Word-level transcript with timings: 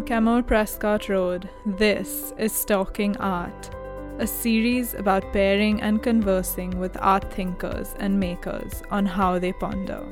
From 0.00 0.08
Chemould 0.08 0.46
Prescott 0.46 1.10
Road, 1.10 1.50
this 1.66 2.32
is 2.38 2.54
Stalking 2.54 3.18
Art, 3.18 3.70
a 4.18 4.26
series 4.26 4.94
about 4.94 5.30
pairing 5.30 5.82
and 5.82 6.02
conversing 6.02 6.80
with 6.80 6.96
art 7.02 7.30
thinkers 7.30 7.94
and 7.98 8.18
makers 8.18 8.82
on 8.90 9.04
how 9.04 9.38
they 9.38 9.52
ponder. 9.52 10.02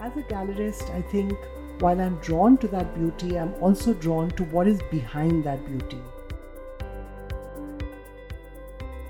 As 0.00 0.16
a 0.16 0.22
gallerist, 0.22 0.88
I 0.94 1.02
think 1.02 1.32
while 1.80 2.00
I'm 2.00 2.14
drawn 2.18 2.58
to 2.58 2.68
that 2.68 2.94
beauty, 2.94 3.36
I'm 3.36 3.52
also 3.54 3.92
drawn 3.92 4.30
to 4.32 4.44
what 4.44 4.68
is 4.68 4.80
behind 4.88 5.42
that 5.42 5.66
beauty. 5.66 6.00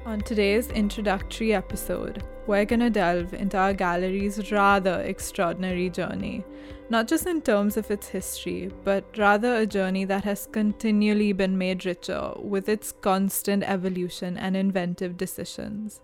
On 0.06 0.22
today's 0.22 0.70
introductory 0.70 1.52
episode, 1.52 2.22
we're 2.48 2.64
going 2.64 2.80
to 2.80 2.88
delve 2.88 3.34
into 3.34 3.58
our 3.58 3.74
gallery's 3.74 4.50
rather 4.50 5.02
extraordinary 5.02 5.90
journey, 5.90 6.42
not 6.88 7.06
just 7.06 7.26
in 7.26 7.42
terms 7.42 7.76
of 7.76 7.90
its 7.90 8.08
history, 8.08 8.72
but 8.84 9.04
rather 9.18 9.56
a 9.56 9.66
journey 9.66 10.06
that 10.06 10.24
has 10.24 10.48
continually 10.50 11.34
been 11.34 11.58
made 11.58 11.84
richer 11.84 12.32
with 12.38 12.66
its 12.66 12.90
constant 13.02 13.62
evolution 13.64 14.38
and 14.38 14.56
inventive 14.56 15.18
decisions. 15.18 16.00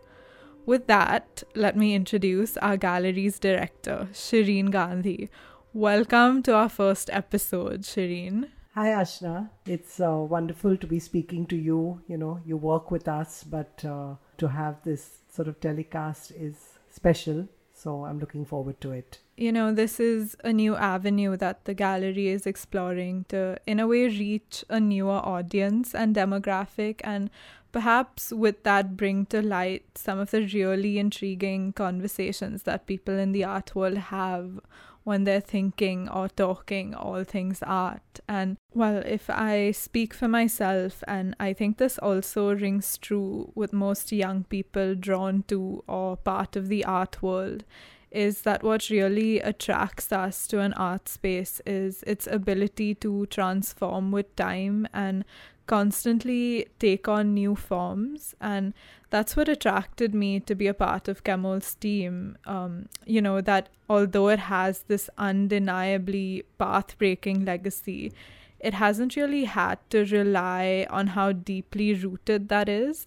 With 0.66 0.86
that, 0.86 1.42
let 1.54 1.78
me 1.78 1.94
introduce 1.94 2.58
our 2.58 2.76
gallery's 2.76 3.38
director, 3.38 4.08
Shireen 4.12 4.70
Gandhi. 4.70 5.30
Welcome 5.72 6.42
to 6.42 6.54
our 6.54 6.68
first 6.68 7.08
episode, 7.10 7.84
Shireen. 7.84 8.50
Hi, 8.74 8.88
Ashna. 8.88 9.50
It's 9.66 10.00
uh, 10.00 10.16
wonderful 10.28 10.76
to 10.76 10.86
be 10.88 10.98
speaking 10.98 11.46
to 11.46 11.56
you. 11.56 12.02
You 12.08 12.16
know, 12.16 12.40
you 12.44 12.56
work 12.56 12.90
with 12.90 13.06
us, 13.06 13.44
but 13.44 13.84
uh, 13.84 14.14
to 14.38 14.48
have 14.48 14.82
this 14.82 15.18
sort 15.32 15.46
of 15.46 15.60
telecast 15.60 16.32
is 16.32 16.56
special. 16.90 17.46
So 17.72 18.04
I'm 18.04 18.18
looking 18.18 18.44
forward 18.44 18.80
to 18.80 18.90
it. 18.90 19.20
You 19.36 19.52
know, 19.52 19.72
this 19.72 20.00
is 20.00 20.36
a 20.42 20.52
new 20.52 20.74
avenue 20.74 21.36
that 21.36 21.66
the 21.66 21.74
gallery 21.74 22.26
is 22.26 22.48
exploring 22.48 23.26
to, 23.28 23.58
in 23.64 23.78
a 23.78 23.86
way, 23.86 24.08
reach 24.08 24.64
a 24.68 24.80
newer 24.80 25.20
audience 25.24 25.94
and 25.94 26.16
demographic, 26.16 27.00
and 27.04 27.30
perhaps 27.70 28.32
with 28.32 28.64
that, 28.64 28.96
bring 28.96 29.26
to 29.26 29.40
light 29.40 29.84
some 29.96 30.18
of 30.18 30.32
the 30.32 30.48
really 30.52 30.98
intriguing 30.98 31.72
conversations 31.72 32.64
that 32.64 32.88
people 32.88 33.14
in 33.14 33.30
the 33.30 33.44
art 33.44 33.76
world 33.76 33.98
have 33.98 34.58
when 35.04 35.24
they're 35.24 35.40
thinking 35.40 36.08
or 36.08 36.28
talking 36.28 36.94
all 36.94 37.24
things 37.24 37.62
art. 37.62 38.20
And 38.28 38.56
well, 38.72 39.02
if 39.04 39.30
I 39.30 39.70
speak 39.70 40.12
for 40.14 40.28
myself, 40.28 41.04
and 41.06 41.36
I 41.38 41.52
think 41.52 41.76
this 41.76 41.98
also 41.98 42.54
rings 42.54 42.98
true 42.98 43.52
with 43.54 43.72
most 43.72 44.10
young 44.12 44.44
people 44.44 44.94
drawn 44.94 45.44
to 45.48 45.84
or 45.86 46.16
part 46.16 46.56
of 46.56 46.68
the 46.68 46.84
art 46.84 47.22
world, 47.22 47.64
is 48.10 48.42
that 48.42 48.62
what 48.62 48.90
really 48.90 49.40
attracts 49.40 50.12
us 50.12 50.46
to 50.46 50.60
an 50.60 50.72
art 50.74 51.08
space 51.08 51.60
is 51.66 52.02
its 52.06 52.26
ability 52.28 52.94
to 52.94 53.26
transform 53.26 54.12
with 54.12 54.34
time 54.36 54.86
and 54.94 55.24
constantly 55.66 56.66
take 56.78 57.08
on 57.08 57.34
new 57.34 57.54
forms 57.54 58.34
and 58.40 58.74
that's 59.10 59.36
what 59.36 59.48
attracted 59.48 60.14
me 60.14 60.40
to 60.40 60.54
be 60.54 60.66
a 60.66 60.74
part 60.74 61.08
of 61.08 61.24
Chemould's 61.24 61.74
team 61.74 62.36
um, 62.46 62.88
you 63.06 63.22
know 63.22 63.40
that 63.40 63.68
although 63.88 64.28
it 64.28 64.38
has 64.40 64.80
this 64.82 65.08
undeniably 65.16 66.44
path 66.58 66.98
breaking 66.98 67.44
legacy 67.44 68.12
it 68.60 68.74
hasn't 68.74 69.16
really 69.16 69.44
had 69.44 69.78
to 69.90 70.04
rely 70.06 70.86
on 70.90 71.08
how 71.08 71.32
deeply 71.32 71.94
rooted 71.94 72.48
that 72.48 72.68
is 72.68 73.06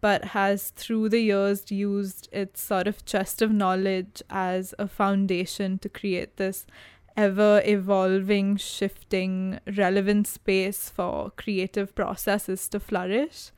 but 0.00 0.26
has 0.26 0.70
through 0.70 1.08
the 1.08 1.20
years 1.20 1.70
used 1.70 2.28
its 2.30 2.62
sort 2.62 2.86
of 2.86 3.04
chest 3.04 3.42
of 3.42 3.50
knowledge 3.50 4.22
as 4.28 4.74
a 4.78 4.86
foundation 4.86 5.78
to 5.78 5.88
create 5.88 6.36
this 6.36 6.66
ever 7.16 7.62
evolving, 7.64 8.56
shifting, 8.56 9.58
relevant 9.76 10.26
space 10.26 10.90
for 10.90 11.30
creative 11.36 11.94
processes 11.94 12.68
to 12.68 12.80
flourish. 12.80 13.50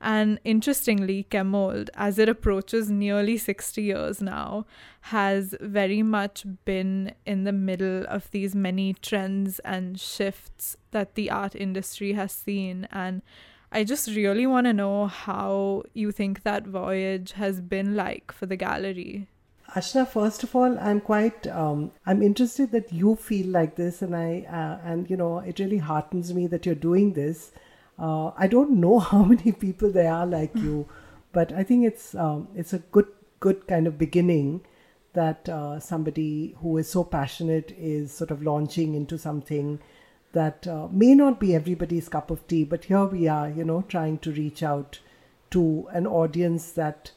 And 0.00 0.38
interestingly, 0.44 1.26
Chemould, 1.30 1.88
as 1.94 2.18
it 2.18 2.28
approaches 2.28 2.90
nearly 2.90 3.38
60 3.38 3.82
years 3.82 4.20
now, 4.20 4.66
has 5.02 5.54
very 5.60 6.02
much 6.02 6.44
been 6.64 7.14
in 7.24 7.44
the 7.44 7.52
middle 7.52 8.04
of 8.06 8.30
these 8.30 8.54
many 8.54 8.92
trends 8.92 9.58
and 9.60 9.98
shifts 9.98 10.76
that 10.90 11.14
the 11.14 11.30
art 11.30 11.54
industry 11.54 12.12
has 12.12 12.32
seen. 12.32 12.86
And 12.92 13.22
I 13.72 13.84
just 13.84 14.08
really 14.08 14.46
want 14.46 14.66
to 14.66 14.74
know 14.74 15.06
how 15.06 15.84
you 15.94 16.12
think 16.12 16.42
that 16.42 16.66
voyage 16.66 17.32
has 17.32 17.62
been 17.62 17.96
like 17.96 18.32
for 18.32 18.44
the 18.44 18.56
gallery. 18.56 19.28
Ashna, 19.74 20.06
first 20.06 20.42
of 20.42 20.54
all, 20.54 20.78
I'm 20.78 21.00
quite 21.00 21.46
um, 21.48 21.90
I'm 22.06 22.22
interested 22.22 22.70
that 22.70 22.92
you 22.92 23.16
feel 23.16 23.48
like 23.48 23.76
this, 23.76 24.00
and 24.00 24.14
I 24.14 24.46
uh, 24.48 24.78
and 24.88 25.10
you 25.10 25.16
know 25.16 25.38
it 25.38 25.58
really 25.58 25.78
heartens 25.78 26.32
me 26.32 26.46
that 26.46 26.64
you're 26.64 26.74
doing 26.74 27.12
this. 27.14 27.52
Uh, 27.98 28.30
I 28.36 28.46
don't 28.46 28.80
know 28.80 28.98
how 29.10 29.24
many 29.24 29.52
people 29.52 29.90
there 29.90 30.12
are 30.12 30.26
like 30.26 30.54
you, 30.54 30.88
but 31.32 31.52
I 31.52 31.62
think 31.64 31.84
it's 31.84 32.14
um, 32.14 32.48
it's 32.54 32.72
a 32.72 32.78
good 32.78 33.08
good 33.40 33.66
kind 33.66 33.86
of 33.86 33.98
beginning 33.98 34.62
that 35.12 35.48
uh, 35.48 35.80
somebody 35.80 36.54
who 36.60 36.76
is 36.76 36.88
so 36.90 37.02
passionate 37.02 37.74
is 37.78 38.12
sort 38.12 38.30
of 38.30 38.42
launching 38.42 38.94
into 38.94 39.18
something 39.18 39.80
that 40.32 40.66
uh, 40.66 40.86
may 40.90 41.14
not 41.14 41.40
be 41.40 41.54
everybody's 41.54 42.08
cup 42.08 42.30
of 42.30 42.46
tea, 42.46 42.62
but 42.62 42.84
here 42.84 43.04
we 43.06 43.26
are, 43.26 43.48
you 43.48 43.64
know, 43.64 43.82
trying 43.88 44.18
to 44.18 44.30
reach 44.32 44.62
out 44.62 44.98
to 45.50 45.88
an 45.92 46.06
audience 46.06 46.72
that 46.72 47.12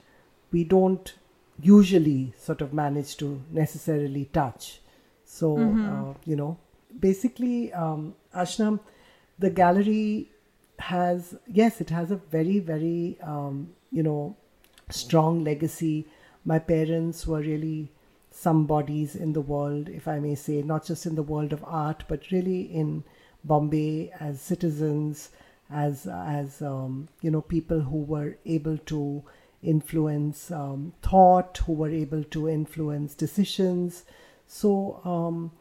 we 0.52 0.64
don't 0.64 1.14
usually 1.62 2.34
sort 2.38 2.62
of 2.62 2.74
manage 2.74 3.18
to 3.18 3.42
necessarily 3.52 4.26
touch. 4.26 4.82
So, 5.26 5.58
mm-hmm. 5.58 6.10
uh, 6.10 6.14
you 6.26 6.36
know, 6.36 6.58
basically, 7.00 7.72
um, 7.74 8.16
Ashnam, 8.36 8.80
the 9.38 9.50
gallery 9.50 10.32
has, 10.80 11.36
yes, 11.48 11.82
it 11.82 11.90
has 11.90 12.12
a 12.12 12.16
very, 12.16 12.60
very, 12.60 13.18
um, 13.22 13.70
you 13.92 14.04
know, 14.04 14.36
strong 14.90 15.44
legacy. 15.44 16.08
My 16.46 16.60
parents 16.60 17.28
were 17.28 17.42
really 17.42 17.92
some 18.32 18.66
bodies 18.66 19.16
in 19.16 19.34
the 19.34 19.42
world, 19.42 19.90
if 19.90 20.08
I 20.08 20.20
may 20.20 20.36
say, 20.36 20.62
not 20.62 20.86
just 20.86 21.06
in 21.06 21.16
the 21.16 21.24
world 21.24 21.54
of 21.54 21.64
art, 21.66 22.04
but 22.08 22.32
really 22.32 22.62
in 22.62 23.04
Bombay 23.44 24.12
as 24.20 24.42
citizens, 24.42 25.30
as 25.72 26.08
as 26.08 26.62
um, 26.62 27.08
you 27.22 27.32
know, 27.32 27.42
people 27.42 27.80
who 27.80 27.98
were 27.98 28.38
able 28.46 28.78
to 28.78 29.24
influence 29.62 30.52
um, 30.52 30.94
thought, 31.02 31.58
who 31.66 31.74
were 31.74 31.90
able 31.90 32.24
to 32.26 32.50
influence 32.50 33.14
decisions. 33.14 34.06
So 34.48 35.02
um, 35.04 35.52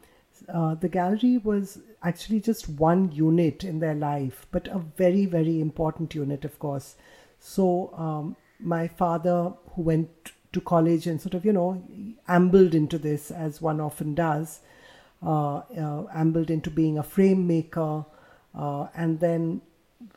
uh, 0.47 0.75
the 0.75 0.89
gallery 0.89 1.37
was 1.37 1.79
actually 2.01 2.39
just 2.39 2.69
one 2.69 3.11
unit 3.11 3.63
in 3.63 3.79
their 3.79 3.95
life, 3.95 4.47
but 4.51 4.67
a 4.67 4.79
very, 4.79 5.25
very 5.25 5.59
important 5.59 6.15
unit, 6.15 6.45
of 6.45 6.57
course. 6.59 6.95
So 7.39 7.93
um, 7.95 8.35
my 8.59 8.87
father, 8.87 9.53
who 9.73 9.81
went 9.81 10.31
to 10.53 10.61
college 10.61 11.07
and 11.07 11.21
sort 11.21 11.33
of, 11.33 11.45
you 11.45 11.53
know, 11.53 11.83
ambled 12.27 12.73
into 12.73 12.97
this 12.97 13.31
as 13.31 13.61
one 13.61 13.79
often 13.79 14.15
does, 14.15 14.61
uh, 15.21 15.57
uh, 15.57 16.05
ambled 16.13 16.49
into 16.49 16.69
being 16.69 16.97
a 16.97 17.03
frame 17.03 17.45
maker, 17.45 18.05
uh, 18.55 18.87
and 18.95 19.19
then 19.19 19.61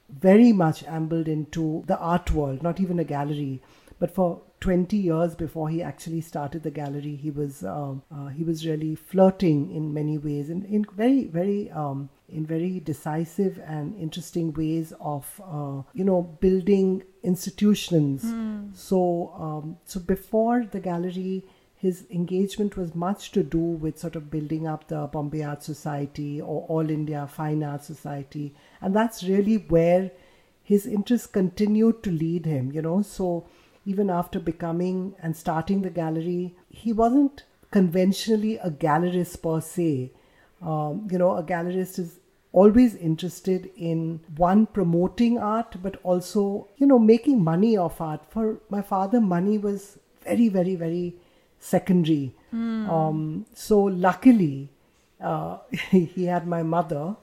very 0.08 0.52
much 0.52 0.84
ambled 0.84 1.28
into 1.28 1.82
the 1.86 1.98
art 1.98 2.30
world, 2.30 2.62
not 2.62 2.80
even 2.80 2.98
a 2.98 3.04
gallery. 3.04 3.60
But 3.98 4.14
for 4.14 4.42
20 4.60 4.96
years 4.96 5.34
before 5.34 5.68
he 5.68 5.82
actually 5.82 6.20
started 6.20 6.62
the 6.62 6.70
gallery, 6.70 7.16
he 7.16 7.30
was 7.30 7.64
um, 7.64 8.02
uh, 8.14 8.28
he 8.28 8.44
was 8.44 8.66
really 8.66 8.94
flirting 8.94 9.70
in 9.70 9.92
many 9.94 10.18
ways, 10.18 10.50
in, 10.50 10.64
in 10.64 10.84
very 10.96 11.24
very 11.24 11.70
um, 11.70 12.08
in 12.28 12.44
very 12.46 12.80
decisive 12.80 13.60
and 13.64 13.94
interesting 13.96 14.52
ways 14.54 14.92
of 15.00 15.40
uh, 15.44 15.82
you 15.94 16.04
know 16.04 16.22
building 16.40 17.02
institutions. 17.22 18.24
Mm. 18.24 18.76
So 18.76 19.32
um, 19.38 19.76
so 19.84 20.00
before 20.00 20.64
the 20.64 20.80
gallery 20.80 21.44
his 21.82 22.04
engagement 22.12 22.76
was 22.76 22.94
much 22.94 23.32
to 23.32 23.42
do 23.42 23.58
with 23.58 23.98
sort 23.98 24.14
of 24.14 24.30
building 24.30 24.68
up 24.68 24.86
the 24.86 25.08
Bombay 25.08 25.42
Art 25.42 25.64
Society 25.64 26.40
or 26.40 26.64
All 26.68 26.88
India 26.88 27.26
Fine 27.26 27.64
Art 27.64 27.82
Society. 27.82 28.54
And 28.80 28.94
that's 28.94 29.24
really 29.24 29.56
where 29.56 30.12
his 30.62 30.86
interest 30.86 31.32
continued 31.32 32.04
to 32.04 32.12
lead 32.12 32.46
him, 32.46 32.70
you 32.70 32.82
know. 32.82 33.02
So 33.02 33.48
even 33.84 34.10
after 34.10 34.38
becoming 34.38 35.16
and 35.20 35.36
starting 35.36 35.82
the 35.82 35.90
gallery, 35.90 36.54
he 36.68 36.92
wasn't 36.92 37.42
conventionally 37.72 38.58
a 38.58 38.70
gallerist 38.70 39.42
per 39.42 39.60
se. 39.60 40.12
Um, 40.64 41.08
you 41.10 41.18
know, 41.18 41.34
a 41.34 41.42
gallerist 41.42 41.98
is 41.98 42.20
always 42.52 42.94
interested 42.94 43.68
in 43.76 44.20
one 44.36 44.66
promoting 44.66 45.36
art 45.38 45.74
but 45.82 45.96
also 46.02 46.68
you 46.76 46.86
know 46.86 46.98
making 46.98 47.42
money 47.42 47.78
off 47.78 47.98
art 47.98 48.20
for 48.28 48.58
my 48.68 48.82
father 48.82 49.22
money 49.22 49.56
was 49.56 49.98
very 50.22 50.50
very 50.50 50.74
very 50.74 51.14
secondary. 51.62 52.34
Mm. 52.52 52.88
Um, 52.88 53.46
so 53.54 53.80
luckily, 53.80 54.68
uh, 55.20 55.58
he 55.90 56.24
had 56.24 56.46
my 56.46 56.62
mother 56.62 57.16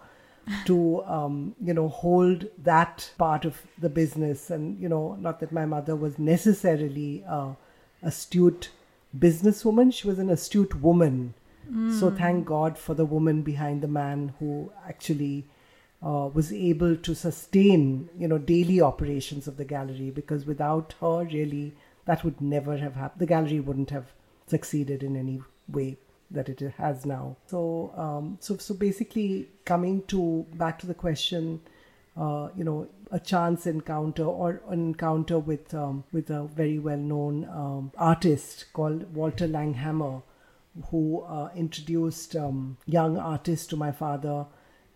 to 0.65 1.03
um, 1.03 1.55
you 1.63 1.73
know 1.73 1.89
hold 1.89 2.45
that 2.63 3.11
part 3.17 3.45
of 3.45 3.61
the 3.77 3.89
business, 3.89 4.49
and 4.49 4.79
you 4.79 4.89
know 4.89 5.15
not 5.19 5.39
that 5.41 5.51
my 5.51 5.65
mother 5.65 5.95
was 5.95 6.17
necessarily 6.17 7.23
a 7.27 7.55
astute 8.01 8.69
businesswoman; 9.17 9.93
she 9.93 10.07
was 10.07 10.19
an 10.19 10.29
astute 10.29 10.81
woman. 10.81 11.33
So 11.99 12.09
thank 12.09 12.47
God 12.47 12.79
for 12.79 12.95
the 12.95 13.05
woman 13.05 13.43
behind 13.43 13.83
the 13.83 13.87
man 13.87 14.33
who 14.39 14.71
actually 14.87 15.45
uh, 16.03 16.27
was 16.33 16.51
able 16.51 16.95
to 16.95 17.13
sustain, 17.13 18.09
you 18.17 18.27
know, 18.27 18.39
daily 18.39 18.81
operations 18.81 19.47
of 19.47 19.57
the 19.57 19.65
gallery. 19.65 20.09
Because 20.09 20.47
without 20.47 20.95
her, 20.99 21.25
really, 21.25 21.75
that 22.05 22.23
would 22.23 22.41
never 22.41 22.77
have 22.77 22.95
happened. 22.95 23.19
The 23.19 23.27
gallery 23.27 23.59
wouldn't 23.59 23.91
have 23.91 24.07
succeeded 24.49 25.03
in 25.03 25.15
any 25.15 25.41
way 25.67 25.97
that 26.31 26.49
it 26.49 26.59
has 26.77 27.05
now. 27.05 27.35
So, 27.47 27.91
um, 27.95 28.37
so, 28.39 28.57
so 28.57 28.73
basically, 28.73 29.47
coming 29.65 30.03
to 30.07 30.45
back 30.53 30.79
to 30.79 30.87
the 30.87 30.93
question, 30.93 31.61
uh, 32.17 32.49
you 32.55 32.63
know, 32.63 32.87
a 33.11 33.19
chance 33.19 33.65
encounter 33.65 34.25
or 34.25 34.61
an 34.69 34.79
encounter 34.79 35.39
with 35.39 35.73
um, 35.73 36.03
with 36.11 36.29
a 36.29 36.43
very 36.43 36.77
well 36.77 36.97
known 36.97 37.45
um, 37.45 37.91
artist 37.97 38.65
called 38.73 39.13
Walter 39.15 39.47
Langhammer, 39.47 40.21
who 40.91 41.21
uh, 41.21 41.49
introduced 41.55 42.35
um, 42.35 42.77
young 42.85 43.17
artists 43.17 43.67
to 43.67 43.75
my 43.75 43.91
father, 43.91 44.45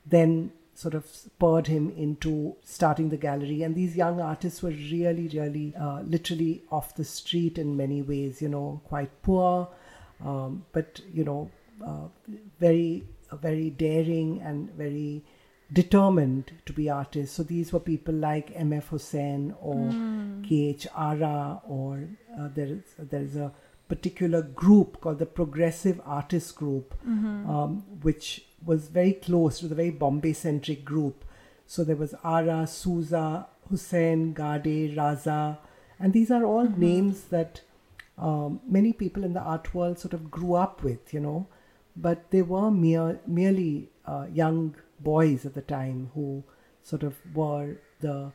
then 0.06 0.52
sort 0.76 0.94
of 0.94 1.06
spurred 1.06 1.68
him 1.68 1.92
into 1.96 2.56
starting 2.64 3.10
the 3.10 3.18
gallery. 3.18 3.64
And 3.64 3.76
these 3.76 3.96
young 3.96 4.20
artists 4.20 4.62
were 4.62 4.72
really, 4.72 5.28
really, 5.28 5.74
uh, 5.76 6.02
literally 6.02 6.64
off 6.72 6.96
the 6.96 7.06
street 7.06 7.58
in 7.58 7.78
many 7.78 8.02
ways. 8.02 8.42
You 8.42 8.50
know, 8.50 8.82
quite 8.86 9.22
poor, 9.22 9.70
um, 10.24 10.66
but 10.72 11.02
you 11.14 11.24
know, 11.24 11.50
uh, 11.86 12.08
very, 12.60 13.04
very 13.32 13.70
daring 13.70 14.42
and 14.42 14.72
very 14.72 15.24
determined 15.72 16.52
to 16.66 16.74
be 16.74 16.90
artists. 16.90 17.36
So 17.36 17.44
these 17.44 17.74
were 17.74 17.80
people 17.80 18.14
like 18.14 18.52
M.F. 18.56 18.90
Hussain 18.90 19.56
or 19.60 19.90
K.H. 20.48 20.88
Ara, 20.96 21.62
or 21.68 22.08
uh, 22.40 22.50
there 22.54 22.68
is 22.68 22.84
there 22.98 23.22
is 23.22 23.36
a 23.36 23.52
particular 23.94 24.42
group 24.64 24.90
called 25.02 25.20
the 25.20 25.32
Progressive 25.40 26.00
Artist 26.06 26.56
Group, 26.56 26.88
um, 27.56 27.72
which 28.08 28.26
was 28.66 28.88
very 29.00 29.14
close 29.14 29.60
to 29.60 29.68
the 29.68 29.80
very 29.82 29.94
Bombay 30.04 30.34
centric 30.34 30.82
group. 30.94 31.26
So 31.74 31.84
there 31.84 32.02
was 32.04 32.16
Ara, 32.24 32.66
Souza, 32.68 33.48
Hussain, 33.70 34.34
Gade, 34.34 34.96
Raza, 34.98 35.58
and 36.00 36.14
these 36.14 36.32
are 36.32 36.46
all 36.46 36.68
names 36.92 37.18
that 37.36 37.62
um, 38.18 38.60
many 38.78 38.94
people 38.94 39.24
in 39.24 39.34
the 39.34 39.46
art 39.56 39.74
world 39.76 40.00
sort 40.00 40.14
of 40.14 40.30
grew 40.30 40.54
up 40.54 40.84
with, 40.84 41.14
you 41.14 41.20
know, 41.20 41.48
but 41.96 42.32
they 42.32 42.42
were 42.42 42.72
mere, 42.72 43.20
merely 43.28 43.90
uh, 44.06 44.26
young 44.34 44.76
boys 45.00 45.46
at 45.46 45.54
the 45.54 45.62
time 45.62 46.10
who 46.14 46.44
sort 46.84 47.04
of 47.04 47.16
were 47.34 47.78
the 48.02 48.32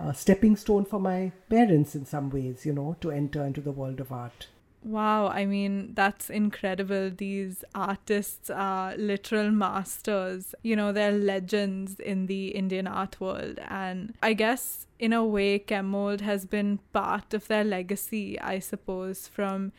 uh, 0.00 0.12
stepping 0.12 0.56
stone 0.56 0.84
for 0.84 1.00
my 1.00 1.32
parents 1.48 1.94
in 1.94 2.04
some 2.04 2.30
ways, 2.30 2.64
you 2.66 2.72
know, 2.72 2.96
to 3.00 3.10
enter 3.10 3.44
into 3.44 3.60
the 3.60 3.72
world 3.72 4.00
of 4.00 4.12
art. 4.12 4.48
Wow, 4.82 5.26
I 5.28 5.44
mean, 5.44 5.92
that's 5.94 6.30
incredible. 6.30 7.10
These 7.10 7.64
artists 7.74 8.48
are 8.48 8.96
literal 8.96 9.50
masters. 9.50 10.54
You 10.62 10.76
know, 10.76 10.92
they're 10.92 11.10
legends 11.12 11.98
in 11.98 12.26
the 12.26 12.48
Indian 12.48 12.86
art 12.86 13.20
world. 13.20 13.58
And 13.68 14.14
I 14.22 14.34
guess, 14.34 14.86
in 14.98 15.12
a 15.12 15.24
way, 15.24 15.58
Chemould 15.58 16.20
has 16.20 16.46
been 16.46 16.78
part 16.92 17.34
of 17.34 17.48
their 17.48 17.64
legacy, 17.64 18.40
I 18.40 18.60
suppose, 18.60 19.26
from 19.26 19.72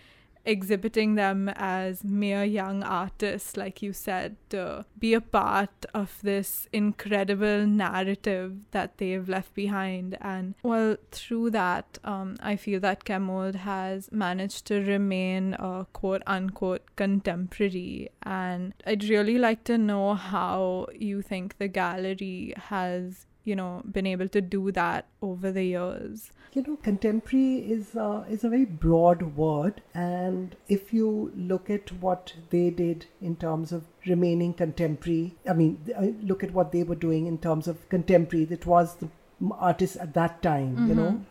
exhibiting 0.45 1.15
them 1.15 1.49
as 1.49 2.03
mere 2.03 2.43
young 2.43 2.83
artists, 2.83 3.57
like 3.57 3.81
you 3.81 3.93
said, 3.93 4.35
to 4.49 4.85
be 4.97 5.13
a 5.13 5.21
part 5.21 5.85
of 5.93 6.19
this 6.21 6.67
incredible 6.71 7.65
narrative 7.65 8.57
that 8.71 8.97
they've 8.97 9.27
left 9.27 9.53
behind. 9.53 10.17
And 10.21 10.55
well, 10.63 10.97
through 11.11 11.51
that, 11.51 11.99
um, 12.03 12.35
I 12.41 12.55
feel 12.55 12.79
that 12.81 13.05
Chemould 13.05 13.55
has 13.55 14.11
managed 14.11 14.65
to 14.67 14.81
remain 14.81 15.55
a 15.55 15.85
quote 15.93 16.23
unquote 16.25 16.95
contemporary. 16.95 18.09
And 18.23 18.73
I'd 18.85 19.03
really 19.03 19.37
like 19.37 19.63
to 19.65 19.77
know 19.77 20.13
how 20.15 20.87
you 20.97 21.21
think 21.21 21.57
the 21.57 21.67
gallery 21.67 22.53
has 22.57 23.25
you 23.45 23.55
know 23.55 23.81
been 23.89 24.05
able 24.05 24.27
to 24.27 24.41
do 24.41 24.71
that 24.71 25.07
over 25.21 25.51
the 25.51 25.63
years 25.63 26.31
you 26.53 26.63
know 26.63 26.75
contemporary 26.77 27.57
is 27.71 27.95
uh, 27.95 28.23
is 28.29 28.43
a 28.43 28.49
very 28.49 28.65
broad 28.65 29.21
word 29.35 29.81
and 29.93 30.55
if 30.67 30.93
you 30.93 31.31
look 31.35 31.69
at 31.69 31.91
what 32.01 32.33
they 32.49 32.69
did 32.69 33.05
in 33.21 33.35
terms 33.35 33.71
of 33.71 33.85
remaining 34.05 34.53
contemporary 34.53 35.35
i 35.49 35.53
mean 35.53 35.77
uh, 35.95 36.07
look 36.31 36.43
at 36.43 36.51
what 36.51 36.71
they 36.71 36.83
were 36.83 36.95
doing 36.95 37.27
in 37.27 37.37
terms 37.37 37.67
of 37.67 37.87
contemporary 37.89 38.45
that 38.45 38.65
was 38.65 38.95
the 38.95 39.09
artists 39.53 39.97
at 39.97 40.13
that 40.13 40.41
time 40.41 40.75
mm-hmm. 40.75 40.87
you 40.89 40.95
know 40.95 41.25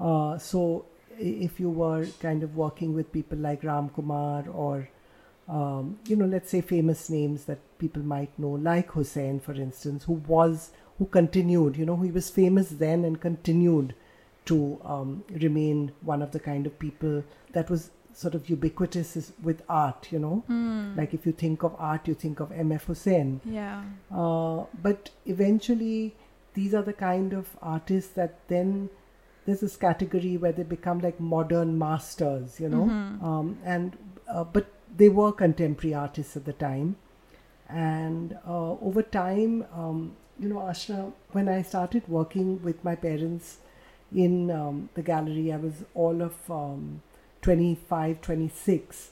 uh, 0.00 0.38
so 0.38 0.84
if 1.18 1.60
you 1.60 1.68
were 1.68 2.06
kind 2.20 2.42
of 2.42 2.56
working 2.56 2.94
with 2.94 3.12
people 3.12 3.38
like 3.38 3.64
ram 3.64 3.88
kumar 3.90 4.48
or 4.48 4.88
um, 5.48 5.98
you 6.06 6.16
know 6.16 6.24
let's 6.24 6.50
say 6.50 6.60
famous 6.60 7.10
names 7.10 7.44
that 7.44 7.58
people 7.78 8.02
might 8.02 8.38
know 8.38 8.52
like 8.70 8.92
hussain 8.92 9.40
for 9.40 9.52
instance 9.54 10.04
who 10.04 10.14
was 10.36 10.70
who 11.02 11.06
continued, 11.06 11.76
you 11.76 11.84
know, 11.84 11.96
he 11.96 12.10
was 12.10 12.30
famous 12.30 12.68
then 12.68 13.04
and 13.04 13.20
continued 13.20 13.94
to 14.44 14.80
um, 14.84 15.24
remain 15.30 15.92
one 16.00 16.22
of 16.22 16.32
the 16.32 16.40
kind 16.40 16.66
of 16.66 16.78
people 16.78 17.22
that 17.52 17.70
was 17.70 17.90
sort 18.14 18.34
of 18.34 18.48
ubiquitous 18.48 19.32
with 19.42 19.62
art, 19.68 20.08
you 20.10 20.18
know. 20.18 20.44
Mm. 20.48 20.96
Like 20.96 21.14
if 21.14 21.26
you 21.26 21.32
think 21.32 21.62
of 21.62 21.74
art, 21.78 22.08
you 22.08 22.14
think 22.14 22.40
of 22.40 22.52
M.F. 22.52 22.84
Hussain. 22.84 23.40
Yeah. 23.44 23.82
Uh, 24.14 24.64
but 24.82 25.10
eventually, 25.26 26.14
these 26.54 26.74
are 26.74 26.82
the 26.82 26.92
kind 26.92 27.32
of 27.32 27.56
artists 27.62 28.12
that 28.14 28.38
then 28.48 28.90
there's 29.46 29.60
this 29.60 29.76
category 29.76 30.36
where 30.36 30.52
they 30.52 30.62
become 30.62 31.00
like 31.00 31.18
modern 31.18 31.78
masters, 31.78 32.60
you 32.60 32.68
know. 32.68 32.84
Mm-hmm. 32.84 33.24
Um, 33.24 33.58
and 33.64 33.96
uh, 34.28 34.44
but 34.44 34.66
they 34.94 35.08
were 35.08 35.32
contemporary 35.32 35.94
artists 35.94 36.36
at 36.36 36.44
the 36.44 36.52
time, 36.52 36.96
and 37.68 38.38
uh, 38.46 38.72
over 38.72 39.02
time. 39.02 39.66
Um, 39.74 40.16
you 40.40 40.48
know, 40.48 40.56
Ashna, 40.56 41.12
when 41.32 41.48
I 41.48 41.62
started 41.62 42.08
working 42.08 42.60
with 42.62 42.82
my 42.82 42.96
parents 42.96 43.58
in 44.14 44.50
um, 44.50 44.88
the 44.94 45.02
gallery, 45.02 45.52
I 45.52 45.56
was 45.56 45.84
all 45.94 46.22
of 46.22 46.34
um, 46.50 47.02
25, 47.42 48.20
26. 48.20 49.10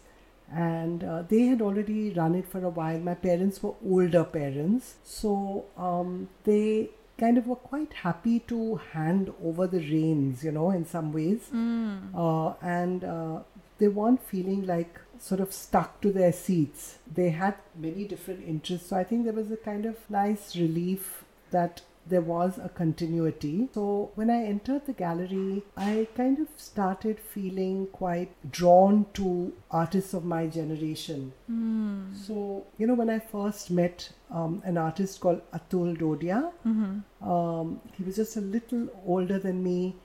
And 0.52 1.04
uh, 1.04 1.22
they 1.28 1.42
had 1.42 1.62
already 1.62 2.10
run 2.10 2.34
it 2.34 2.46
for 2.46 2.64
a 2.64 2.70
while. 2.70 2.98
My 2.98 3.14
parents 3.14 3.62
were 3.62 3.74
older 3.84 4.24
parents. 4.24 4.96
So 5.04 5.64
um, 5.76 6.28
they 6.44 6.90
kind 7.18 7.38
of 7.38 7.46
were 7.46 7.56
quite 7.56 7.92
happy 7.92 8.40
to 8.40 8.76
hand 8.92 9.32
over 9.44 9.66
the 9.66 9.78
reins, 9.78 10.42
you 10.42 10.50
know, 10.50 10.70
in 10.70 10.86
some 10.86 11.12
ways. 11.12 11.48
Mm. 11.54 12.14
Uh, 12.14 12.54
and 12.62 13.04
uh, 13.04 13.40
they 13.78 13.88
weren't 13.88 14.22
feeling 14.22 14.66
like 14.66 14.98
sort 15.18 15.40
of 15.40 15.52
stuck 15.52 16.00
to 16.00 16.10
their 16.10 16.32
seats. 16.32 16.98
They 17.12 17.30
had 17.30 17.54
many 17.76 18.04
different 18.04 18.46
interests. 18.46 18.88
So 18.88 18.96
I 18.96 19.04
think 19.04 19.24
there 19.24 19.34
was 19.34 19.50
a 19.50 19.56
kind 19.56 19.84
of 19.84 19.96
nice 20.10 20.56
relief 20.56 21.24
that 21.50 21.82
there 22.06 22.20
was 22.20 22.58
a 22.58 22.68
continuity. 22.68 23.68
So 23.72 24.10
when 24.14 24.30
I 24.30 24.44
entered 24.44 24.86
the 24.86 24.92
gallery, 24.92 25.62
I 25.76 26.08
kind 26.16 26.38
of 26.38 26.48
started 26.56 27.20
feeling 27.20 27.86
quite 27.92 28.32
drawn 28.50 29.06
to 29.14 29.52
artists 29.70 30.14
of 30.14 30.24
my 30.24 30.46
generation. 30.46 31.32
Mm. 31.50 32.16
So, 32.26 32.64
you 32.78 32.86
know, 32.86 32.94
when 32.94 33.10
I 33.10 33.18
first 33.18 33.70
met 33.70 34.10
um, 34.30 34.62
an 34.64 34.76
artist 34.78 35.20
called 35.20 35.42
Atul 35.52 35.96
Dodia, 35.96 36.52
mm-hmm. 36.66 37.30
um, 37.30 37.80
he 37.92 38.02
was 38.02 38.16
just 38.16 38.36
a 38.36 38.40
little 38.40 38.88
older 39.06 39.38
than 39.38 39.62
me 39.62 39.96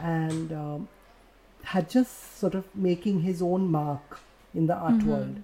and 0.00 0.52
um, 0.52 0.88
had 1.62 1.88
just 1.90 2.38
sort 2.38 2.54
of 2.54 2.64
making 2.74 3.20
his 3.22 3.42
own 3.42 3.70
mark 3.70 4.20
in 4.54 4.66
the 4.66 4.74
art 4.74 4.94
Mm-hmm. 4.94 5.10
world. 5.10 5.42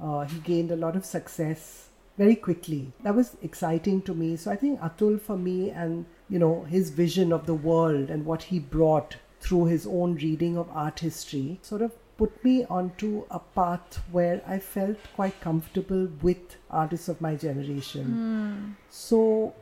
Uh, 0.00 0.24
he 0.24 0.38
gained 0.40 0.70
a 0.72 0.76
lot 0.76 0.96
of 0.96 1.04
success 1.04 1.88
very 2.18 2.36
quickly. 2.36 2.92
That 3.02 3.14
was 3.14 3.36
exciting 3.42 4.02
to 4.02 4.14
me. 4.14 4.36
So 4.36 4.50
I 4.50 4.56
think 4.56 4.80
Atul 4.80 5.20
for 5.20 5.36
me 5.36 5.70
and 5.70 6.04
you 6.28 6.38
know 6.38 6.64
his 6.64 6.90
vision 6.90 7.32
of 7.32 7.46
the 7.46 7.54
world 7.54 8.10
and 8.10 8.24
what 8.24 8.44
he 8.44 8.58
brought 8.58 9.16
through 9.40 9.66
his 9.66 9.86
own 9.86 10.14
reading 10.16 10.56
of 10.56 10.68
art 10.70 11.00
history 11.00 11.58
sort 11.62 11.82
of 11.82 11.92
put 12.16 12.44
me 12.44 12.64
onto 12.66 13.24
a 13.30 13.38
path 13.38 14.00
where 14.12 14.40
I 14.46 14.58
felt 14.58 14.98
quite 15.16 15.40
comfortable 15.40 16.08
with 16.22 16.56
artists 16.70 17.08
of 17.08 17.20
my 17.20 17.34
generation. 17.34 18.06
Mm. 18.06 18.74
So 18.88 19.54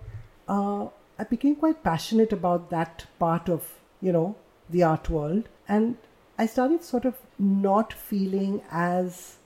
uh, 0.49 0.89
I 1.19 1.25
became 1.25 1.57
quite 1.57 1.83
passionate 1.83 2.33
about 2.33 2.71
that 2.71 3.07
part 3.19 3.49
of 3.49 3.75
you 4.01 4.13
know 4.13 4.37
the 4.69 4.83
art 4.83 5.09
world 5.09 5.49
and 5.69 5.97
I 6.41 6.47
started 6.47 6.83
sort 6.83 7.05
of 7.05 7.17
not 7.39 7.93
feeling 7.93 8.63
as 8.71 9.37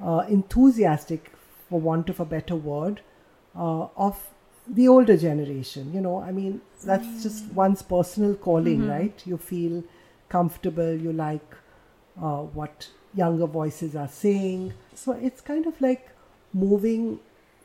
uh, 0.00 0.24
enthusiastic, 0.28 1.30
for 1.68 1.80
want 1.80 2.08
of 2.10 2.20
a 2.20 2.24
better 2.24 2.56
word, 2.56 3.00
uh, 3.56 3.86
of 3.96 4.18
the 4.66 4.88
older 4.88 5.16
generation. 5.16 5.92
You 5.94 6.00
know, 6.00 6.18
I 6.20 6.32
mean, 6.32 6.60
that's 6.84 7.22
just 7.22 7.46
one's 7.52 7.82
personal 7.82 8.34
calling, 8.34 8.80
Mhm. 8.82 8.88
right? 8.90 9.22
You 9.26 9.36
feel 9.38 9.82
comfortable, 10.28 10.92
you 11.06 11.12
like 11.12 11.56
uh, 12.20 12.42
what 12.60 12.88
younger 13.14 13.46
voices 13.46 13.94
are 13.96 14.08
saying. 14.08 14.72
So 14.94 15.12
it's 15.12 15.40
kind 15.40 15.66
of 15.66 15.80
like 15.80 16.08
moving 16.52 17.20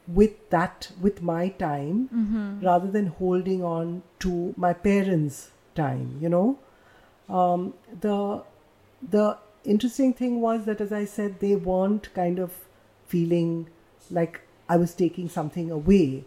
with 0.07 0.35
that, 0.51 0.91
with 1.01 1.21
my 1.21 1.49
time, 1.49 2.09
Mm-hmm. 2.13 2.65
rather 2.65 2.89
than 2.91 3.07
holding 3.07 3.63
on 3.63 4.03
to 4.19 4.53
my 4.57 4.73
parents' 4.73 5.51
time, 5.75 6.17
you 6.21 6.29
know. 6.29 6.57
Um, 7.29 7.73
the 8.01 8.43
the 9.17 9.37
interesting 9.65 10.13
thing 10.13 10.39
was 10.41 10.65
that, 10.65 10.81
as 10.81 10.91
I 10.93 11.05
said, 11.05 11.39
they 11.39 11.55
weren't 11.55 12.13
kind 12.13 12.39
of 12.39 12.51
feeling 13.07 13.67
like 14.11 14.41
I 14.69 14.77
was 14.77 14.93
taking 14.93 15.29
something 15.29 15.71
away. 15.71 16.25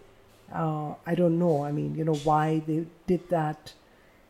Uh, 0.52 0.94
I 1.04 1.14
don't 1.14 1.38
know. 1.38 1.64
I 1.64 1.72
mean, 1.72 1.94
you 1.94 2.04
know, 2.04 2.14
why 2.14 2.62
they 2.66 2.86
did 3.06 3.28
that. 3.30 3.72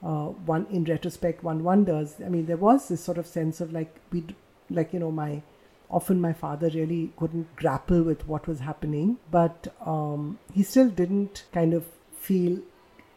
Uh, 0.03 0.27
one 0.27 0.67
in 0.71 0.85
retrospect, 0.85 1.43
one 1.43 1.65
wonders. 1.65 2.17
I 2.25 2.29
mean, 2.29 2.47
there 2.47 2.59
was 2.59 2.89
this 2.89 3.03
sort 3.03 3.19
of 3.19 3.27
sense 3.27 3.61
of 3.61 3.73
like 3.73 3.97
we, 4.13 4.25
like 4.71 4.93
you 4.93 5.01
know, 5.01 5.11
my 5.11 5.43
often 5.91 6.21
my 6.21 6.33
father 6.33 6.71
really 6.75 7.13
couldn't 7.17 7.55
grapple 7.57 8.03
with 8.03 8.27
what 8.29 8.47
was 8.47 8.61
happening, 8.61 9.19
but 9.31 9.73
um, 9.85 10.39
he 10.53 10.63
still 10.63 10.89
didn't 10.89 11.45
kind 11.53 11.73
of 11.75 11.87
feel 12.13 12.59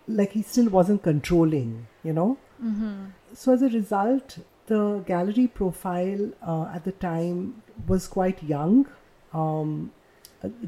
like 0.08 0.32
he 0.32 0.42
still 0.42 0.70
wasn't 0.70 1.04
controlling, 1.04 1.88
you 2.04 2.14
know. 2.14 2.38
Mm-hmm. 2.64 3.06
So 3.34 3.54
as 3.54 3.62
a 3.62 3.70
result, 3.70 4.40
the 4.68 5.04
gallery 5.06 5.48
profile 5.48 6.32
uh, 6.46 6.72
at 6.74 6.84
the 6.84 6.92
time 6.92 7.62
was 7.88 8.08
quite 8.08 8.42
young, 8.44 8.88
um, 9.34 9.92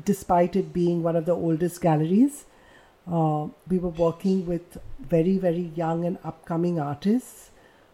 despite 0.06 0.56
it 0.56 0.74
being 0.74 1.04
one 1.04 1.16
of 1.16 1.26
the 1.26 1.34
oldest 1.34 1.82
galleries. 1.82 2.46
Uh, 3.12 3.48
we 3.68 3.80
were 3.80 3.90
working 3.90 4.46
with 4.46 4.78
very, 5.00 5.38
very 5.38 5.72
young 5.76 6.06
and 6.06 6.18
upcoming 6.24 6.80
artists. 6.80 7.52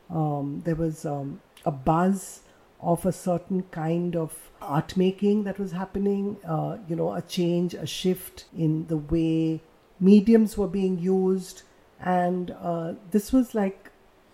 Um, 0.09 0.61
there 0.65 0.75
was 0.75 1.05
um, 1.05 1.41
a 1.65 1.71
buzz 1.71 2.41
of 2.81 3.05
a 3.05 3.11
certain 3.11 3.63
kind 3.71 4.15
of 4.15 4.49
art 4.61 4.95
making 4.97 5.43
that 5.43 5.59
was 5.59 5.71
happening, 5.71 6.37
uh, 6.47 6.77
you 6.87 6.95
know, 6.95 7.13
a 7.13 7.21
change, 7.21 7.73
a 7.73 7.85
shift 7.85 8.45
in 8.55 8.87
the 8.87 8.97
way 8.97 9.61
mediums 9.99 10.57
were 10.57 10.67
being 10.67 10.99
used. 10.99 11.63
And 11.99 12.51
uh, 12.51 12.93
this 13.11 13.31
was 13.31 13.55
like 13.55 13.91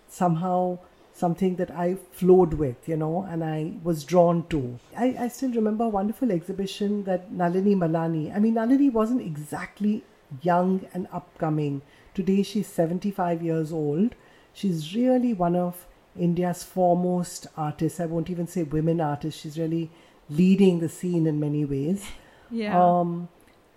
somehow 0.08 0.78
something 1.14 1.54
that 1.56 1.70
I 1.70 1.96
flowed 2.10 2.54
with, 2.54 2.88
you 2.88 2.96
know, 2.96 3.26
and 3.30 3.44
I 3.44 3.74
was 3.84 4.02
drawn 4.02 4.46
to. 4.48 4.80
I, 4.96 5.16
I 5.18 5.28
still 5.28 5.52
remember 5.52 5.84
a 5.84 5.88
wonderful 5.88 6.32
exhibition 6.32 7.04
that 7.04 7.32
Nalini 7.32 7.76
Malani, 7.76 8.34
I 8.34 8.40
mean, 8.40 8.54
Nalini 8.54 8.90
wasn't 8.90 9.22
exactly 9.22 10.02
young 10.42 10.84
and 10.92 11.06
upcoming. 11.12 11.82
Today 12.14 12.42
she's 12.42 12.66
75 12.66 13.42
years 13.42 13.72
old. 13.72 14.16
She's 14.52 14.94
really 14.94 15.32
one 15.32 15.54
of 15.54 15.86
India's 16.18 16.64
foremost 16.64 17.46
artists. 17.56 18.00
I 18.00 18.06
won't 18.06 18.28
even 18.28 18.48
say 18.48 18.64
women 18.64 19.00
artists. 19.00 19.40
She's 19.40 19.58
really 19.58 19.90
leading 20.28 20.80
the 20.80 20.88
scene 20.88 21.26
in 21.26 21.40
many 21.40 21.64
ways. 21.64 22.04
Yeah. 22.50 22.78
Um, 22.78 23.28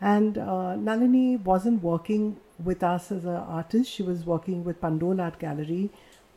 and 0.01 0.37
uh, 0.37 0.75
Nalini 0.75 1.37
wasn't 1.37 1.81
working 1.81 2.37
with 2.63 2.83
us 2.83 3.11
as 3.11 3.25
an 3.25 3.35
artist. 3.35 3.89
She 3.89 4.03
was 4.03 4.25
working 4.25 4.63
with 4.63 4.79
Pundole 4.79 5.19
Art 5.19 5.39
Gallery, 5.39 5.89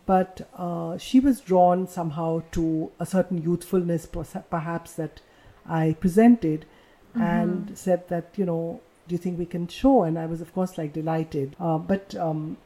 but 0.07 0.49
uh, 0.57 0.99
she 0.99 1.21
was 1.21 1.41
drawn 1.41 1.87
somehow 1.87 2.43
to 2.53 2.91
a 2.99 3.07
certain 3.07 3.43
youthfulness, 3.43 4.07
perhaps 4.51 4.95
that 4.95 5.21
I 5.67 5.97
presented, 6.01 6.67
Mm-hmm. 7.11 7.23
and 7.23 7.77
said 7.77 8.07
that 8.09 8.27
you 8.37 8.45
know, 8.47 8.81
do 9.09 9.15
you 9.15 9.19
think 9.19 9.37
we 9.37 9.45
can 9.45 9.67
show? 9.67 10.05
And 10.05 10.17
I 10.17 10.27
was 10.27 10.41
of 10.41 10.55
course 10.55 10.79
like 10.79 10.93
delighted. 10.93 11.57
Uh, 11.59 11.77
but 11.79 12.15
um, 12.15 12.57